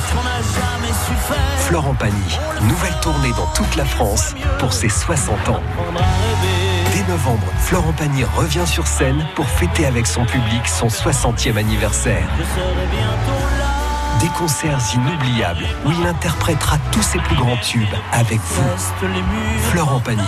[1.62, 5.64] Florent Pagny, nouvelle tournée dans toute la France pour ses 60 ans.
[6.94, 12.30] Dès novembre, Florent Pagny revient sur scène pour fêter avec son public son 60e anniversaire.
[14.22, 17.82] Des concerts inoubliables où il interprétera tous ses plus grands tubes
[18.12, 18.64] avec vous.
[19.72, 20.22] Florent Pagny,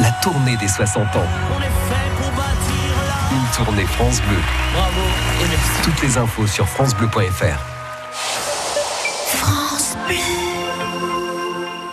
[0.00, 2.01] la tournée des 60 ans.
[3.56, 4.38] Tournée France Bleu.
[5.82, 7.60] Toutes les infos sur francebleu.fr.
[9.36, 10.16] France Bleu.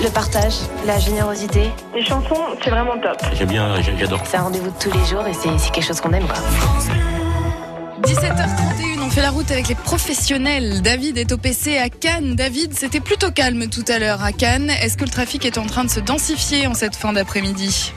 [0.00, 0.54] Le partage,
[0.86, 1.70] la générosité.
[1.92, 3.20] Les chansons, c'est vraiment top.
[3.36, 4.20] J'aime bien, j'adore.
[4.24, 6.28] C'est un rendez-vous de tous les jours et c'est quelque chose qu'on aime.
[6.28, 6.36] Quoi.
[8.02, 10.80] 17h31, on fait la route avec les professionnels.
[10.80, 12.36] David est au PC à Cannes.
[12.36, 14.70] David, c'était plutôt calme tout à l'heure à Cannes.
[14.70, 17.92] Est-ce que le trafic est en train de se densifier en cette fin d'après-midi?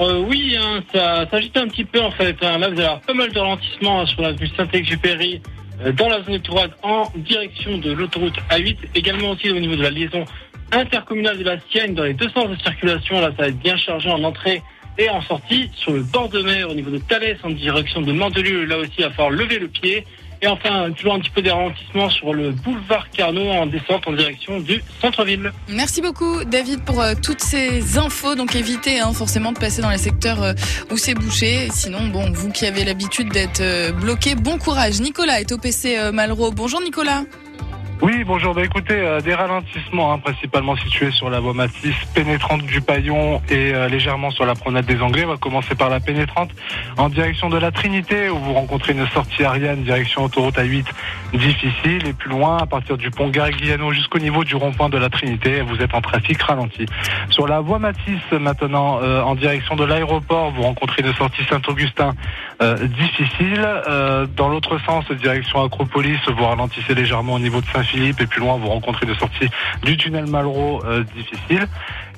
[0.00, 2.36] Euh, oui, hein, ça s'agite un petit peu en fait.
[2.42, 2.58] hein.
[2.58, 6.22] Là, vous allez avoir pas mal de ralentissements hein, sur l'avenue Saint-Exupéry, euh, dans la
[6.22, 8.76] zone électorale en direction de l'autoroute A8.
[8.94, 10.24] Également aussi au niveau de la liaison
[10.70, 13.20] intercommunale de la Sienne dans les deux sens de circulation.
[13.20, 14.62] Là, ça va être bien chargé en entrée
[14.98, 15.70] et en sortie.
[15.74, 18.92] Sur le bord de mer, au niveau de Thalès, en direction de Mandelieu, là aussi,
[18.98, 20.04] il va falloir lever le pied.
[20.44, 24.12] Et enfin, toujours un petit peu des ralentissements sur le boulevard Carnot en descente en
[24.12, 25.52] direction du centre-ville.
[25.68, 28.34] Merci beaucoup David pour euh, toutes ces infos.
[28.34, 30.52] Donc évitez hein, forcément de passer dans les secteurs euh,
[30.90, 31.68] où c'est bouché.
[31.70, 35.00] Sinon, bon, vous qui avez l'habitude d'être euh, bloqué, bon courage.
[35.00, 36.50] Nicolas est au PC Malraux.
[36.50, 37.22] Bonjour Nicolas.
[38.02, 38.52] Oui, bonjour.
[38.52, 43.40] Bah, écoutez, euh, des ralentissements hein, principalement situés sur la voie Matisse, pénétrante du Paillon
[43.48, 45.24] et euh, légèrement sur la promenade des Anglais.
[45.24, 46.50] On va commencer par la pénétrante
[46.96, 50.84] en direction de la Trinité où vous rencontrez une sortie Ariane direction autoroute A8
[51.32, 55.08] difficile et plus loin à partir du pont Garigliano jusqu'au niveau du rond-point de la
[55.08, 56.86] Trinité, vous êtes en trafic ralenti.
[57.30, 62.14] Sur la voie Matisse maintenant euh, en direction de l'aéroport, vous rencontrez une sortie Saint-Augustin
[62.96, 63.66] difficile.
[64.36, 68.56] Dans l'autre sens, direction Acropolis, vous ralentissez légèrement au niveau de Saint-Philippe et plus loin,
[68.56, 69.48] vous rencontrez des sorties
[69.82, 71.66] du tunnel Malraux euh, difficile.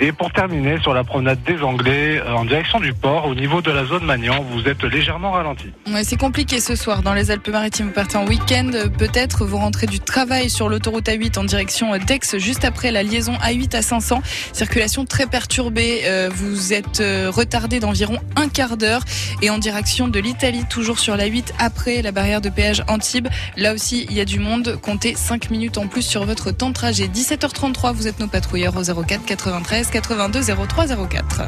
[0.01, 3.63] Et pour terminer, sur la promenade des Anglais, euh, en direction du port, au niveau
[3.63, 5.67] de la zone Magnan, vous êtes légèrement ralenti.
[6.03, 7.87] C'est compliqué ce soir dans les Alpes-Maritimes.
[7.87, 11.95] Vous partez en week-end, euh, peut-être vous rentrez du travail sur l'autoroute A8 en direction
[11.95, 14.21] euh, d'Aix, juste après la liaison A8 à 500.
[14.53, 16.03] Circulation très perturbée.
[16.35, 19.03] Vous êtes retardé d'environ un quart d'heure
[19.43, 23.29] et en direction de l'Italie, toujours sur la 8 après la barrière de péage Antibes.
[23.57, 24.79] Là aussi, il y a du monde.
[24.81, 27.07] Comptez 5 minutes en plus sur votre temps de trajet.
[27.07, 31.43] 17h33, vous êtes nos patrouilleurs au 04 93 82 03 04.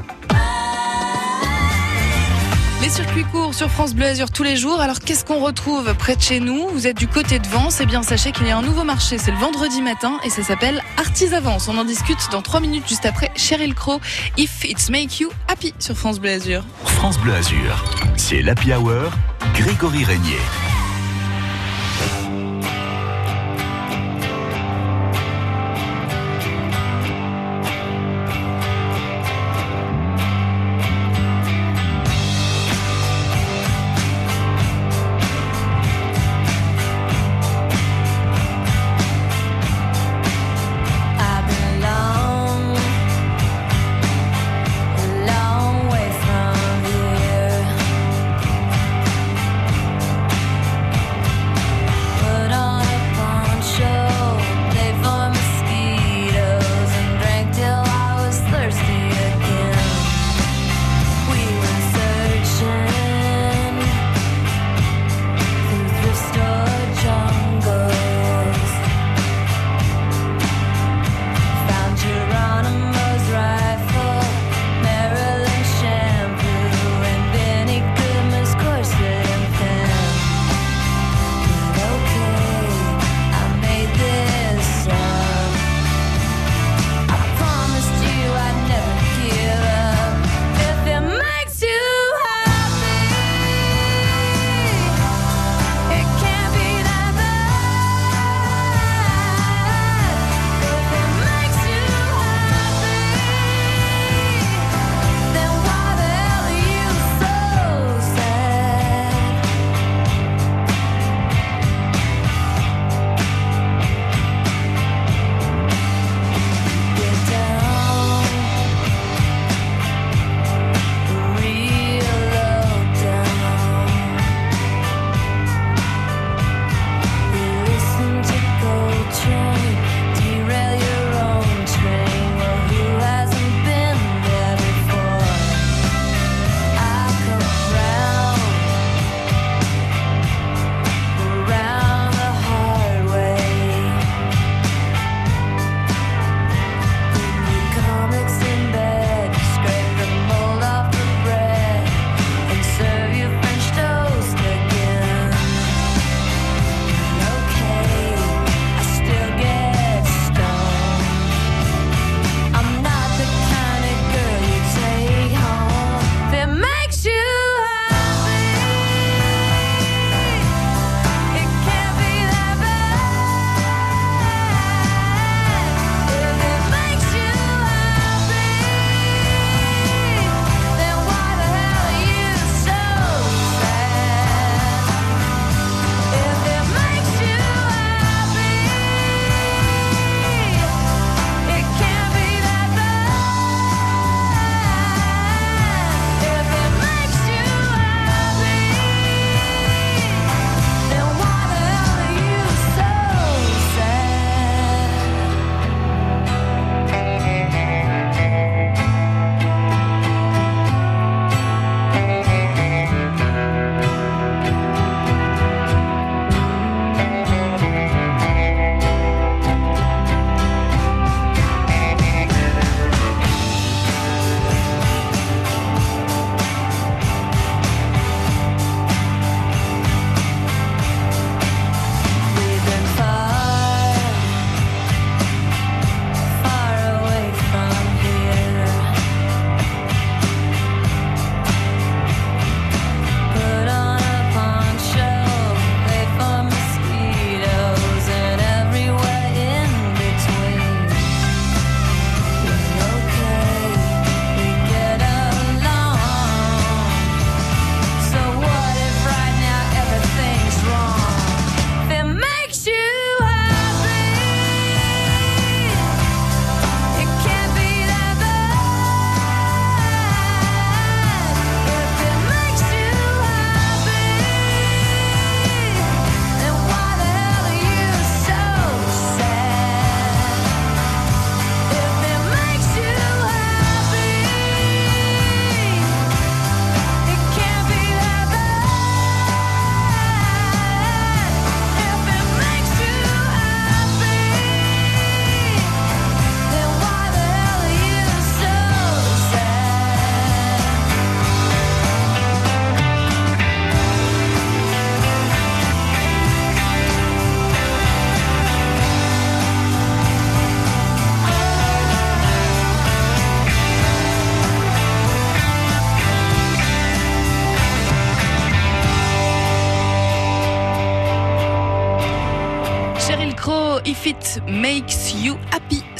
[2.82, 4.80] Les circuits courts sur France Bleu Azur tous les jours.
[4.80, 6.68] Alors qu'est-ce qu'on retrouve près de chez nous?
[6.68, 9.18] Vous êtes du côté de Vence, eh bien sachez qu'il y a un nouveau marché,
[9.18, 11.66] c'est le vendredi matin et ça s'appelle Artisavance.
[11.68, 14.00] On en discute dans 3 minutes juste après Cheryl Crow,
[14.36, 16.62] If It's Make You Happy sur France Bleu Azur.
[16.84, 17.84] France Bleu Azur,
[18.16, 19.10] c'est l'Happy Hour,
[19.54, 20.38] Grégory Régnier.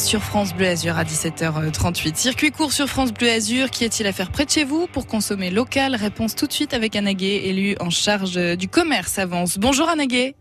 [0.06, 2.14] Sur France Bleu Azur à 17h38.
[2.14, 3.70] Circuit court sur France Bleu Azur.
[3.70, 5.96] Qui est-il à faire près de chez vous pour consommer local?
[5.96, 9.58] Réponse tout de suite avec Anagué, élu en charge du commerce avance.
[9.58, 10.36] Bonjour Anagué.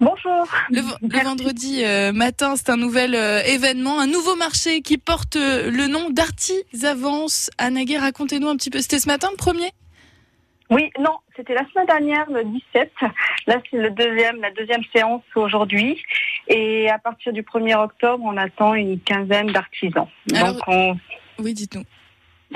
[0.00, 0.48] Bonjour.
[0.68, 5.36] Le, le vendredi euh, matin, c'est un nouvel euh, événement, un nouveau marché qui porte
[5.36, 7.50] euh, le nom d'Artisavance.
[7.56, 8.80] Anagué, racontez-nous un petit peu.
[8.80, 9.70] C'était ce matin le premier?
[10.70, 12.92] Oui, non, c'était la semaine dernière, le 17.
[13.46, 16.02] Là, c'est le deuxième, la deuxième séance aujourd'hui.
[16.48, 20.06] Et à partir du 1er octobre, on attend une quinzaine d'artisans.
[20.34, 20.96] Alors- Donc, on-
[21.38, 21.84] Oui, dites-nous.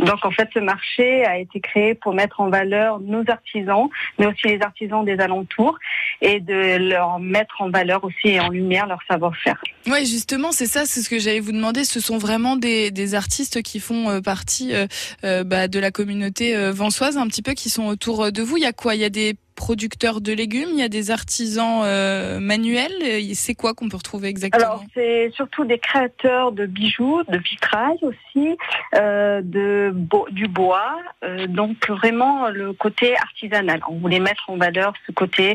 [0.05, 3.89] donc, en fait, ce marché a été créé pour mettre en valeur nos artisans,
[4.19, 5.77] mais aussi les artisans des alentours,
[6.21, 9.61] et de leur mettre en valeur aussi et en lumière leur savoir-faire.
[9.87, 11.85] Ouais, justement, c'est ça, c'est ce que j'allais vous demander.
[11.85, 14.87] Ce sont vraiment des, des artistes qui font euh, partie euh,
[15.25, 18.57] euh, bah, de la communauté vansoise, un petit peu, qui sont autour de vous.
[18.59, 18.95] Il y a quoi?
[18.95, 23.03] Il y a des producteurs de légumes, il y a des artisans euh, manuels.
[23.03, 27.39] Et C'est quoi qu'on peut retrouver exactement Alors, c'est surtout des créateurs de bijoux, de
[27.39, 28.57] vitrail aussi,
[28.95, 29.93] euh, de
[30.31, 30.97] du bois.
[31.25, 33.81] euh, donc, vraiment le côté artisanal.
[33.91, 35.55] On voulait mettre en valeur ce côté,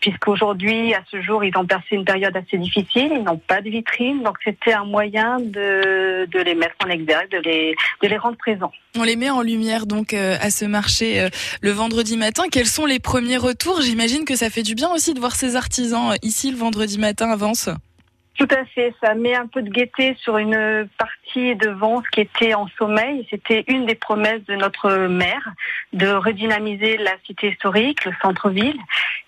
[0.00, 3.10] puisqu'aujourd'hui, à ce jour, ils ont passé une période assez difficile.
[3.12, 4.22] Ils n'ont pas de vitrine.
[4.22, 8.36] Donc, c'était un moyen de, de les mettre en exergue, de les, de les rendre
[8.36, 8.72] présents.
[8.96, 11.28] On les met en lumière donc euh, à ce marché euh,
[11.60, 12.44] le vendredi matin.
[12.50, 13.80] Quels sont les premiers retours?
[13.80, 16.98] J'imagine que ça fait du bien aussi de voir ces artisans euh, ici le vendredi
[16.98, 17.68] matin avance.
[18.38, 22.20] Tout à fait, ça met un peu de gaieté sur une partie de Vence qui
[22.20, 23.26] était en sommeil.
[23.30, 25.50] C'était une des promesses de notre maire
[25.92, 28.78] de redynamiser la cité historique, le centre-ville,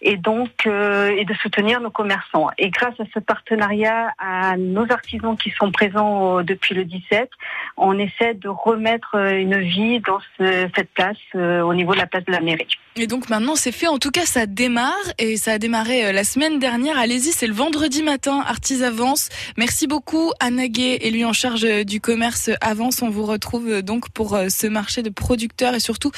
[0.00, 2.50] et donc euh, et de soutenir nos commerçants.
[2.56, 7.28] Et grâce à ce partenariat, à nos artisans qui sont présents euh, depuis le 17,
[7.76, 11.98] on essaie de remettre euh, une vie dans ce- cette place euh, au niveau de
[11.98, 12.68] la place de la mairie.
[12.96, 13.86] Et donc maintenant c'est fait.
[13.86, 16.98] En tout cas, ça démarre et ça a démarré euh, la semaine dernière.
[16.98, 18.42] Allez-y, c'est le vendredi matin.
[18.46, 19.28] Artis Avance.
[19.56, 23.02] Merci beaucoup, Anna Gay, élu en charge euh, du commerce Avance.
[23.02, 26.10] On vous retrouve euh, donc pour ce marché de producteurs et surtout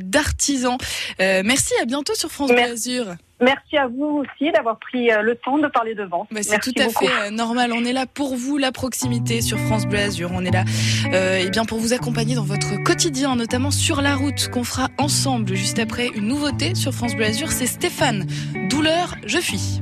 [0.00, 0.78] d'artisans.
[1.20, 1.72] Euh, merci.
[1.80, 3.16] À bientôt sur France Bleu Azur.
[3.40, 6.28] Merci à vous aussi d'avoir pris euh, le temps de parler de vente.
[6.32, 7.06] Bah, c'est tout à beaucoup.
[7.06, 7.72] fait euh, normal.
[7.72, 10.30] On est là pour vous, la proximité sur France Bleu Azur.
[10.34, 10.64] On est là
[11.12, 14.88] euh, eh bien pour vous accompagner dans votre quotidien, notamment sur la route, qu'on fera
[14.98, 17.52] ensemble juste après une nouveauté sur France Bleu Azur.
[17.52, 18.26] C'est Stéphane.
[18.70, 19.80] Douleur, je fuis.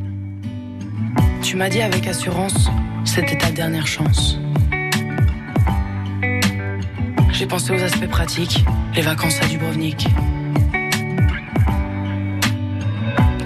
[1.43, 2.69] Tu m'as dit avec assurance,
[3.05, 4.39] c'était ta dernière chance.
[7.33, 8.65] J'ai pensé aux aspects pratiques,
[8.95, 10.09] les vacances à Dubrovnik.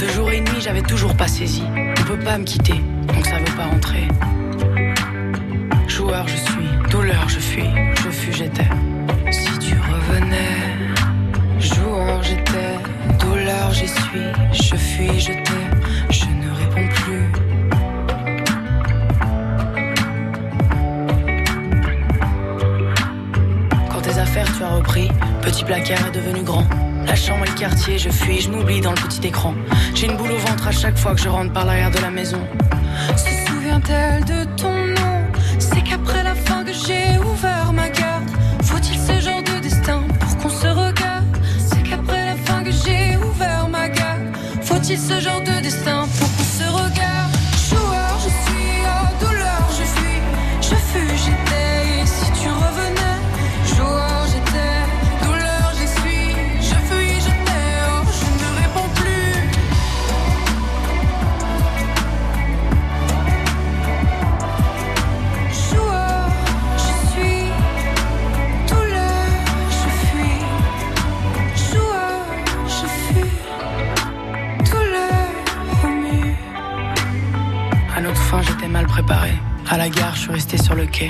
[0.01, 1.63] Deux jours et demi, j'avais toujours pas saisi.
[1.99, 4.09] On peut pas me quitter, donc ça veut pas rentrer.
[5.89, 7.69] Joueur, je suis, douleur, je fuis,
[8.03, 8.69] je fus, j'étais.
[9.31, 10.57] Si tu revenais,
[11.59, 12.79] joueur, j'étais,
[13.19, 15.65] douleur, j'y suis, je fuis, je t'ai,
[16.09, 17.33] je ne réponds plus.
[23.91, 25.11] Quand tes affaires tu as repris,
[25.43, 26.67] petit placard est devenu grand.
[27.21, 29.55] Chambre et le quartier, je fuis, je m'oublie dans le petit écran.
[29.95, 32.11] J'ai une boule au ventre à chaque fois que je rentre par l'arrière de la
[32.11, 32.41] maison.
[33.15, 35.23] Se souvient-elle de ton nom?
[35.59, 38.25] C'est qu'après la fin que j'ai ouvert ma garde.
[38.63, 41.27] Faut-il ce genre de destin pour qu'on se regarde?
[41.59, 44.23] C'est qu'après la fin que j'ai ouvert ma garde.
[44.63, 47.30] Faut-il ce genre de destin pour qu'on se regarde?
[79.11, 79.33] Préparé.
[79.69, 81.09] À la gare, je suis resté sur le quai.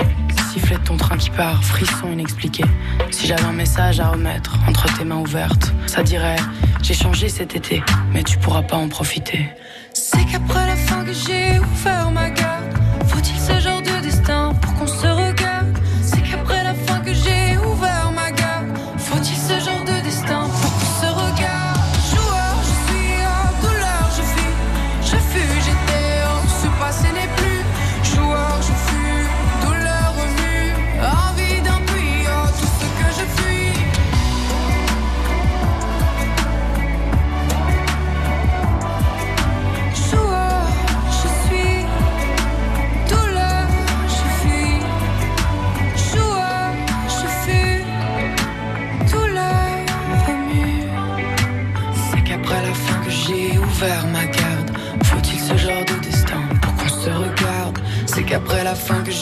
[0.51, 2.63] Sifflet de ton train qui part, frisson inexpliqué.
[3.11, 6.37] Si j'avais un message à remettre entre tes mains ouvertes, ça dirait
[6.81, 9.49] J'ai changé cet été, mais tu pourras pas en profiter.
[9.93, 12.60] C'est qu'après la fin que j'ai ouvert ma garde.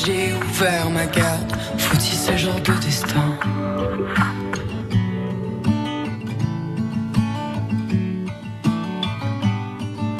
[0.06, 1.52] J'ai ouvert ma carte.
[1.78, 3.38] Faut-il ce genre de destin?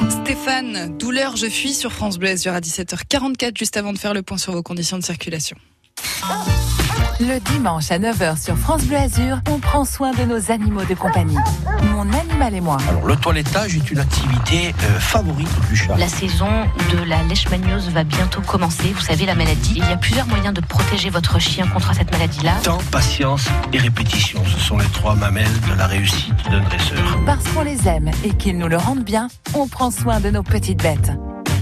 [0.08, 4.22] Stéphane, douleur, je fuis sur France Bleu Azur à 17h44, juste avant de faire le
[4.22, 5.56] point sur vos conditions de circulation.
[7.20, 10.94] Le dimanche à 9h sur France Bleu Azur, on prend soin de nos animaux de
[10.94, 11.36] compagnie.
[11.92, 12.78] Mon animal et moi.
[12.88, 15.98] Alors, le toilettage est une activité euh, favorite du chat.
[15.98, 16.48] La saison
[16.90, 18.94] de la leishmaniose va bientôt commencer.
[18.94, 19.74] Vous savez, la maladie.
[19.76, 22.54] Il y a plusieurs moyens de protéger votre chien contre cette maladie-là.
[22.62, 27.20] Temps, patience et répétition, ce sont les trois mamelles de la réussite d'un dresseur.
[27.26, 30.42] Parce qu'on les aime et qu'ils nous le rendent bien, on prend soin de nos
[30.42, 31.12] petites bêtes.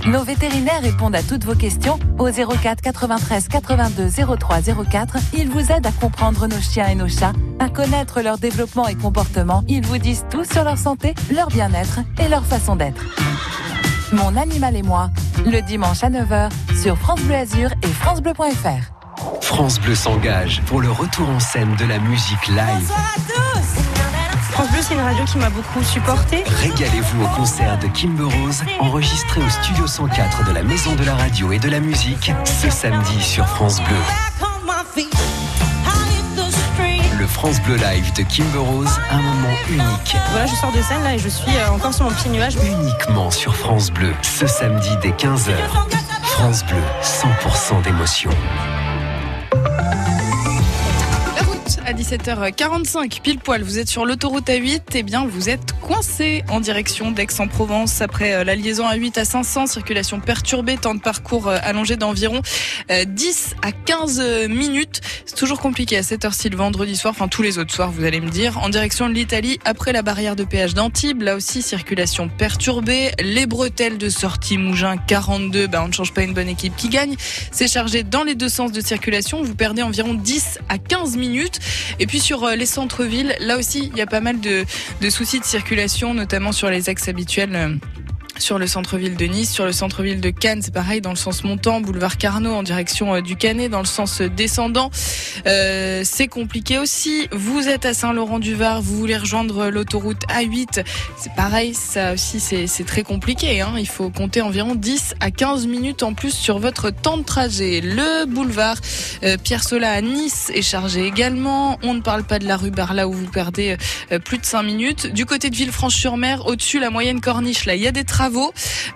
[0.08, 4.08] Nos vétérinaires répondent à toutes vos questions au 04 93 82
[4.38, 4.60] 03
[4.90, 5.16] 04.
[5.36, 8.94] Ils vous aident à comprendre nos chiens et nos chats, à connaître leur développement et
[8.94, 9.62] comportement.
[9.68, 13.04] Ils vous disent tout sur leur santé, leur bien-être et leur façon d'être.
[14.12, 15.10] Mon animal et moi,
[15.44, 16.48] le dimanche à 9h
[16.80, 19.42] sur France Bleu Azur et francebleu.fr.
[19.42, 22.92] France Bleu s'engage pour le retour en scène de la musique live.
[24.58, 26.42] France Bleu, c'est une radio qui m'a beaucoup supporté.
[26.44, 31.14] Régalez-vous au concert de Kimber Rose, enregistré au Studio 104 de la Maison de la
[31.14, 35.06] Radio et de la Musique, ce samedi sur France Bleu.
[37.16, 40.16] Le France Bleu Live de Kimber Rose, un moment unique.
[40.32, 42.56] Voilà, je sors de scène là et je suis euh, encore sur mon petit nuage.
[42.56, 45.52] Uniquement sur France Bleu, ce samedi dès 15h.
[46.22, 48.30] France Bleu, 100% d'émotion.
[51.98, 57.10] 17h45, pile poil, vous êtes sur l'autoroute A8, et bien vous êtes coincé en direction
[57.10, 58.02] d'Aix-en-Provence.
[58.02, 62.40] Après euh, la liaison A8 à 500, circulation perturbée, temps de parcours euh, allongé d'environ
[62.92, 65.00] euh, 10 à 15 minutes.
[65.26, 68.04] C'est toujours compliqué à cette heure-ci le vendredi soir, enfin tous les autres soirs vous
[68.04, 71.62] allez me dire, en direction de l'Italie après la barrière de péage d'Antibes, là aussi
[71.62, 76.48] circulation perturbée, les bretelles de sortie Mougin 42, bah, on ne change pas une bonne
[76.48, 77.16] équipe qui gagne,
[77.50, 81.58] c'est chargé dans les deux sens de circulation, vous perdez environ 10 à 15 minutes.
[81.98, 84.64] Et puis sur euh, les centres-villes, là aussi, il y a pas mal de,
[85.00, 87.78] de soucis de circulation, notamment sur les axes habituels.
[88.38, 91.16] Euh, sur le centre-ville de Nice, sur le centre-ville de Cannes, c'est pareil dans le
[91.16, 94.90] sens montant, boulevard Carnot en direction euh, du Canet, dans le sens euh, descendant.
[95.46, 97.28] Euh, c'est compliqué aussi.
[97.32, 100.84] Vous êtes à Saint-Laurent-du-Var, vous voulez rejoindre l'autoroute A8,
[101.16, 103.60] c'est pareil, ça aussi c'est très compliqué.
[103.60, 103.74] Hein.
[103.78, 107.80] Il faut compter environ 10 à 15 minutes en plus sur votre temps de trajet.
[107.80, 108.76] Le boulevard
[109.24, 111.78] euh, Pierre Sola à Nice est chargé également.
[111.82, 113.76] On ne parle pas de la rue Barla où vous perdez
[114.12, 115.06] euh, plus de 5 minutes.
[115.12, 118.27] Du côté de Villefranche-sur-Mer, au-dessus la moyenne corniche, là il y a des travaux.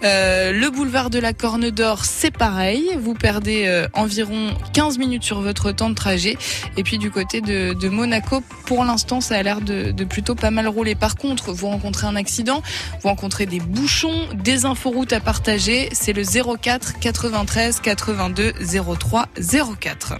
[0.04, 2.96] Euh, le boulevard de la Corne d'Or, c'est pareil.
[3.00, 6.36] Vous perdez euh, environ 15 minutes sur votre temps de trajet.
[6.76, 10.50] Et puis du côté de, Monaco, pour l'instant, ça a l'air de, de plutôt pas
[10.50, 10.94] mal rouler.
[10.94, 12.62] Par contre, vous rencontrez un accident,
[13.02, 15.88] vous rencontrez des bouchons, des inforoutes à partager.
[15.92, 18.52] C'est le 04 93 82
[18.98, 19.28] 03
[19.80, 20.14] 04.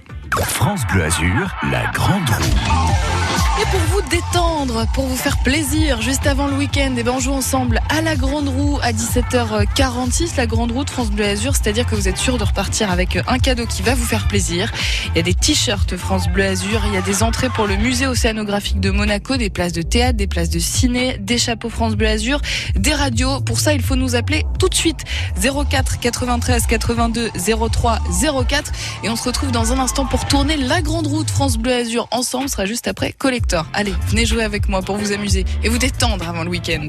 [0.45, 3.22] France Bleu Azur, la grande roue.
[3.63, 7.21] Et pour vous détendre, pour vous faire plaisir, juste avant le week-end, eh ben on
[7.21, 10.37] joue ensemble à la Grande Roue à 17h46.
[10.37, 13.39] La Grande Roue France Bleu Azur, c'est-à-dire que vous êtes sûr de repartir avec un
[13.39, 14.73] cadeau qui va vous faire plaisir.
[15.11, 17.77] Il y a des t-shirts France Bleu Azur, il y a des entrées pour le
[17.77, 21.95] musée océanographique de Monaco, des places de théâtre, des places de ciné, des chapeaux France
[21.95, 22.41] Bleu Azur,
[22.75, 23.43] des radios.
[23.43, 25.05] Pour ça, il faut nous appeler tout de suite
[25.41, 27.31] 04 93 82
[27.71, 28.01] 03
[28.49, 28.73] 04
[29.05, 32.09] et on se retrouve dans un instant pour tourner la Grande Roue France Bleu Azur
[32.11, 32.49] ensemble.
[32.49, 33.52] Ce sera juste après Collector.
[33.73, 36.89] Allez, venez jouer avec moi pour vous amuser et vous détendre avant le week-end.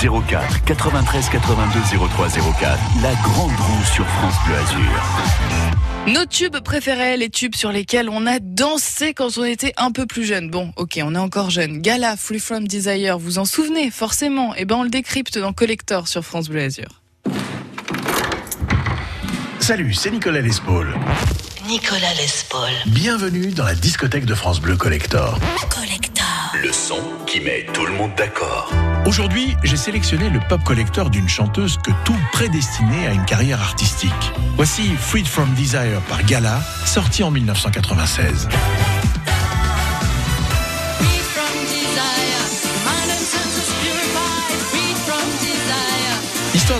[0.00, 2.78] 04 93 82 03 04.
[3.02, 5.02] La grande roue sur France Bleu Azur.
[6.08, 10.06] Nos tubes préférés, les tubes sur lesquels on a dansé quand on était un peu
[10.06, 10.50] plus jeune.
[10.50, 11.80] Bon, ok, on est encore jeune.
[11.80, 14.54] Gala, Free From Desire, vous en souvenez forcément?
[14.56, 17.02] Eh ben, on le décrypte dans Collector sur France Bleu Azur.
[19.60, 20.92] Salut, c'est Nicolas Lespaul.
[21.72, 22.68] Nicolas Lespaul.
[22.84, 25.38] Bienvenue dans la discothèque de France Bleu Collector.
[25.70, 26.26] Collector.
[26.62, 28.70] Le son qui met tout le monde d'accord.
[29.06, 34.12] Aujourd'hui, j'ai sélectionné le pop collector d'une chanteuse que tout prédestinait à une carrière artistique.
[34.56, 38.48] Voici Freed from Desire par Gala, sorti en 1996.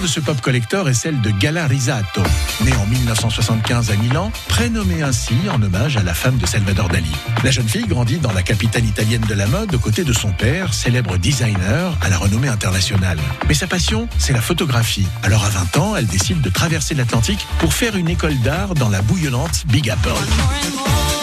[0.02, 2.22] De ce pop collector est celle de Gala Risato,
[2.64, 7.12] née en 1975 à Milan, prénommée ainsi en hommage à la femme de Salvador Dali.
[7.44, 10.32] La jeune fille grandit dans la capitale italienne de la mode aux côtés de son
[10.32, 13.18] père, célèbre designer à la renommée internationale.
[13.46, 15.06] Mais sa passion, c'est la photographie.
[15.22, 18.88] Alors à 20 ans, elle décide de traverser l'Atlantique pour faire une école d'art dans
[18.88, 21.21] la bouillonnante Big Apple.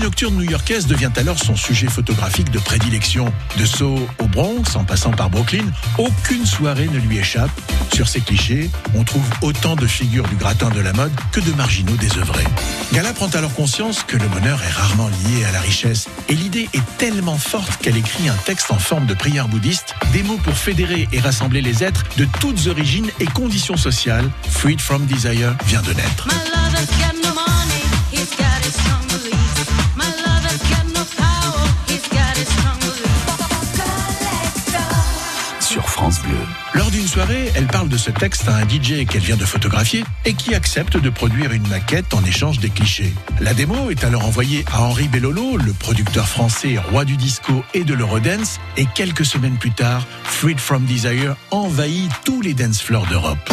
[0.00, 3.32] Vie nocturne new-yorkaise devient alors son sujet photographique de prédilection.
[3.58, 5.64] De Soho au Bronx, en passant par Brooklyn,
[5.98, 7.50] aucune soirée ne lui échappe.
[7.92, 11.52] Sur ces clichés, on trouve autant de figures du gratin de la mode que de
[11.52, 12.44] marginaux désœuvrés.
[12.92, 16.68] Gala prend alors conscience que le bonheur est rarement lié à la richesse et l'idée
[16.72, 20.54] est tellement forte qu'elle écrit un texte en forme de prière bouddhiste, des mots pour
[20.54, 24.28] fédérer et rassembler les êtres de toutes origines et conditions sociales.
[24.48, 26.28] Freed from Desire vient de naître.
[37.54, 40.96] Elle parle de ce texte à un DJ qu'elle vient de photographier et qui accepte
[40.96, 43.12] de produire une maquette en échange des clichés.
[43.40, 47.84] La démo est alors envoyée à Henri Bellolo, le producteur français roi du disco et
[47.84, 53.06] de l'Eurodance, et quelques semaines plus tard, Freed from Desire envahit tous les dance floors
[53.06, 53.50] d'Europe.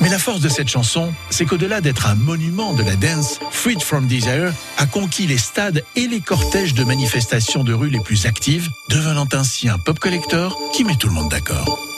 [0.00, 3.82] Mais la force de cette chanson, c'est qu'au-delà d'être un monument de la dance, Freed
[3.82, 8.26] from Desire a conquis les stades et les cortèges de manifestations de rue les plus
[8.26, 11.97] actives, devenant ainsi un pop collector qui met tout le monde d'accord.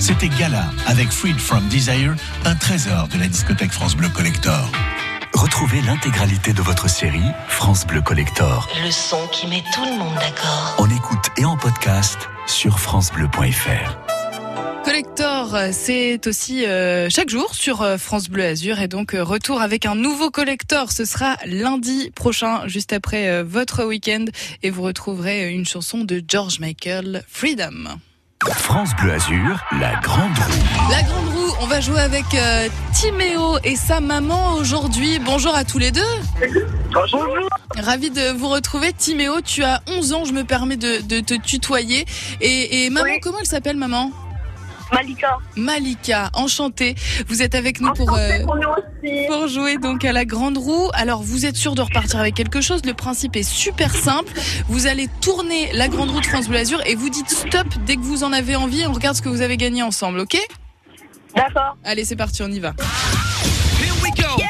[0.00, 2.14] C'était Gala avec Freed from Desire,
[2.44, 4.70] un trésor de la discothèque France Bleu Collector.
[5.40, 10.14] Retrouvez l'intégralité de votre série France Bleu Collector Le son qui met tout le monde
[10.16, 10.74] d'accord.
[10.76, 13.96] en écoute et en podcast sur francebleu.fr.
[14.84, 19.62] Collector, c'est aussi euh, chaque jour sur euh, France Bleu Azur et donc euh, retour
[19.62, 20.92] avec un nouveau collector.
[20.92, 24.26] Ce sera lundi prochain, juste après euh, votre week-end
[24.62, 27.98] et vous retrouverez une chanson de George Michael, Freedom.
[28.48, 30.90] France Bleu Azur, la grande roue.
[30.90, 35.18] La grande roue, on va jouer avec euh, Timéo et sa maman aujourd'hui.
[35.18, 36.00] Bonjour à tous les deux.
[36.90, 37.26] Bonjour.
[37.76, 38.94] Ravi de vous retrouver.
[38.94, 42.06] Timéo, tu as 11 ans, je me permets de, de te tutoyer.
[42.40, 44.10] Et, et maman, comment elle s'appelle maman?
[44.92, 45.38] Malika.
[45.56, 46.94] Malika, enchantée.
[47.28, 49.26] Vous êtes avec nous pour, euh, pour nous aussi.
[49.28, 50.88] pour jouer donc à la grande roue.
[50.94, 52.84] Alors vous êtes sûr de repartir avec quelque chose?
[52.84, 54.32] Le principe est super simple.
[54.68, 57.96] Vous allez tourner la grande roue de France Bleu Azur et vous dites stop dès
[57.96, 58.84] que vous en avez envie.
[58.86, 60.36] On regarde ce que vous avez gagné ensemble, ok?
[61.34, 61.76] D'accord.
[61.84, 62.74] Allez, c'est parti, on y va.
[63.80, 64.42] Here we go.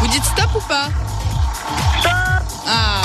[0.00, 0.88] Vous dites stop ou pas?
[2.66, 2.99] Ah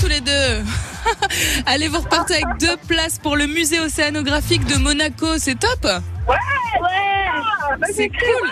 [0.00, 0.64] tous les deux.
[1.66, 5.84] Allez, vous repartez avec deux places pour le musée océanographique de Monaco, c'est top.
[6.28, 6.36] Ouais,
[6.80, 7.92] ouais.
[7.94, 8.50] C'est cool.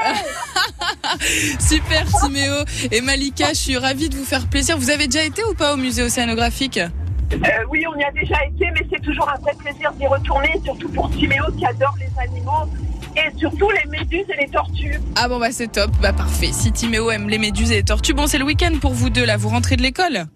[1.60, 2.54] Super Timéo
[2.90, 4.78] et Malika, je suis ravie de vous faire plaisir.
[4.78, 6.78] Vous avez déjà été ou pas au musée océanographique?
[6.78, 7.38] Euh,
[7.70, 10.88] oui, on y a déjà été, mais c'est toujours un vrai plaisir d'y retourner, surtout
[10.88, 12.68] pour Timéo qui adore les animaux
[13.16, 15.00] et surtout les méduses et les tortues.
[15.16, 16.50] Ah bon bah c'est top, bah parfait.
[16.52, 19.24] Si Timéo aime les méduses et les tortues, bon c'est le week-end pour vous deux
[19.24, 20.26] là, vous rentrez de l'école?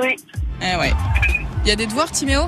[0.00, 0.16] Oui.
[0.62, 0.92] Eh ouais.
[1.64, 2.42] Il y a des devoirs Timéo?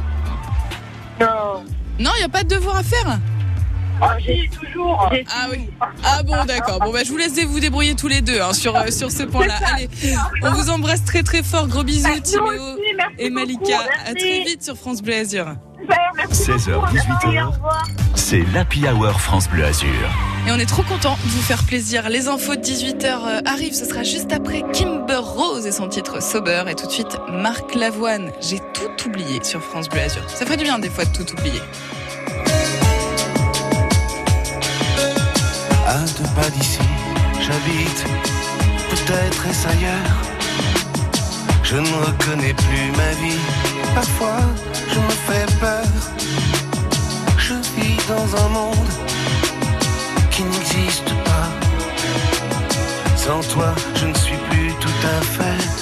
[1.21, 1.65] Non.
[1.99, 3.19] Non, il n'y a pas de devoirs à faire?
[4.01, 5.11] Ah, j'ai toujours.
[5.11, 5.71] Ah oui.
[6.05, 6.81] Ah bon, d'accord.
[6.81, 9.23] Bon, bah, je vous laisse vous débrouiller tous les deux hein, sur, euh, sur ce
[9.23, 9.55] point-là.
[9.75, 9.89] Allez,
[10.43, 11.67] on vous embrasse très très fort.
[11.67, 12.79] Gros bisous, Timéo
[13.19, 13.79] et Malika.
[14.05, 15.47] À très vite sur France Bleu Azur.
[16.31, 17.53] 16h, 18h,
[18.15, 19.89] c'est l'Happy Hour France Bleu Azur.
[20.47, 22.09] Et on est trop content de vous faire plaisir.
[22.09, 23.75] Les infos de 18h arrivent.
[23.75, 26.63] Ce sera juste après Kimber Rose et son titre Sober.
[26.69, 28.31] Et tout de suite, Marc Lavoine.
[28.41, 30.23] J'ai tout oublié sur France Bleu Azur.
[30.31, 31.61] Ça ferait du bien des fois de tout oublier.
[35.89, 36.79] À deux pas d'ici,
[37.41, 38.05] j'habite,
[38.91, 40.23] peut-être est-ce ailleurs.
[41.65, 43.39] Je ne reconnais plus ma vie,
[43.95, 44.39] parfois
[44.93, 45.85] je me fais peur.
[47.39, 48.87] Je vis dans un monde
[53.17, 55.76] Sans toi, je ne suis plus tout à fait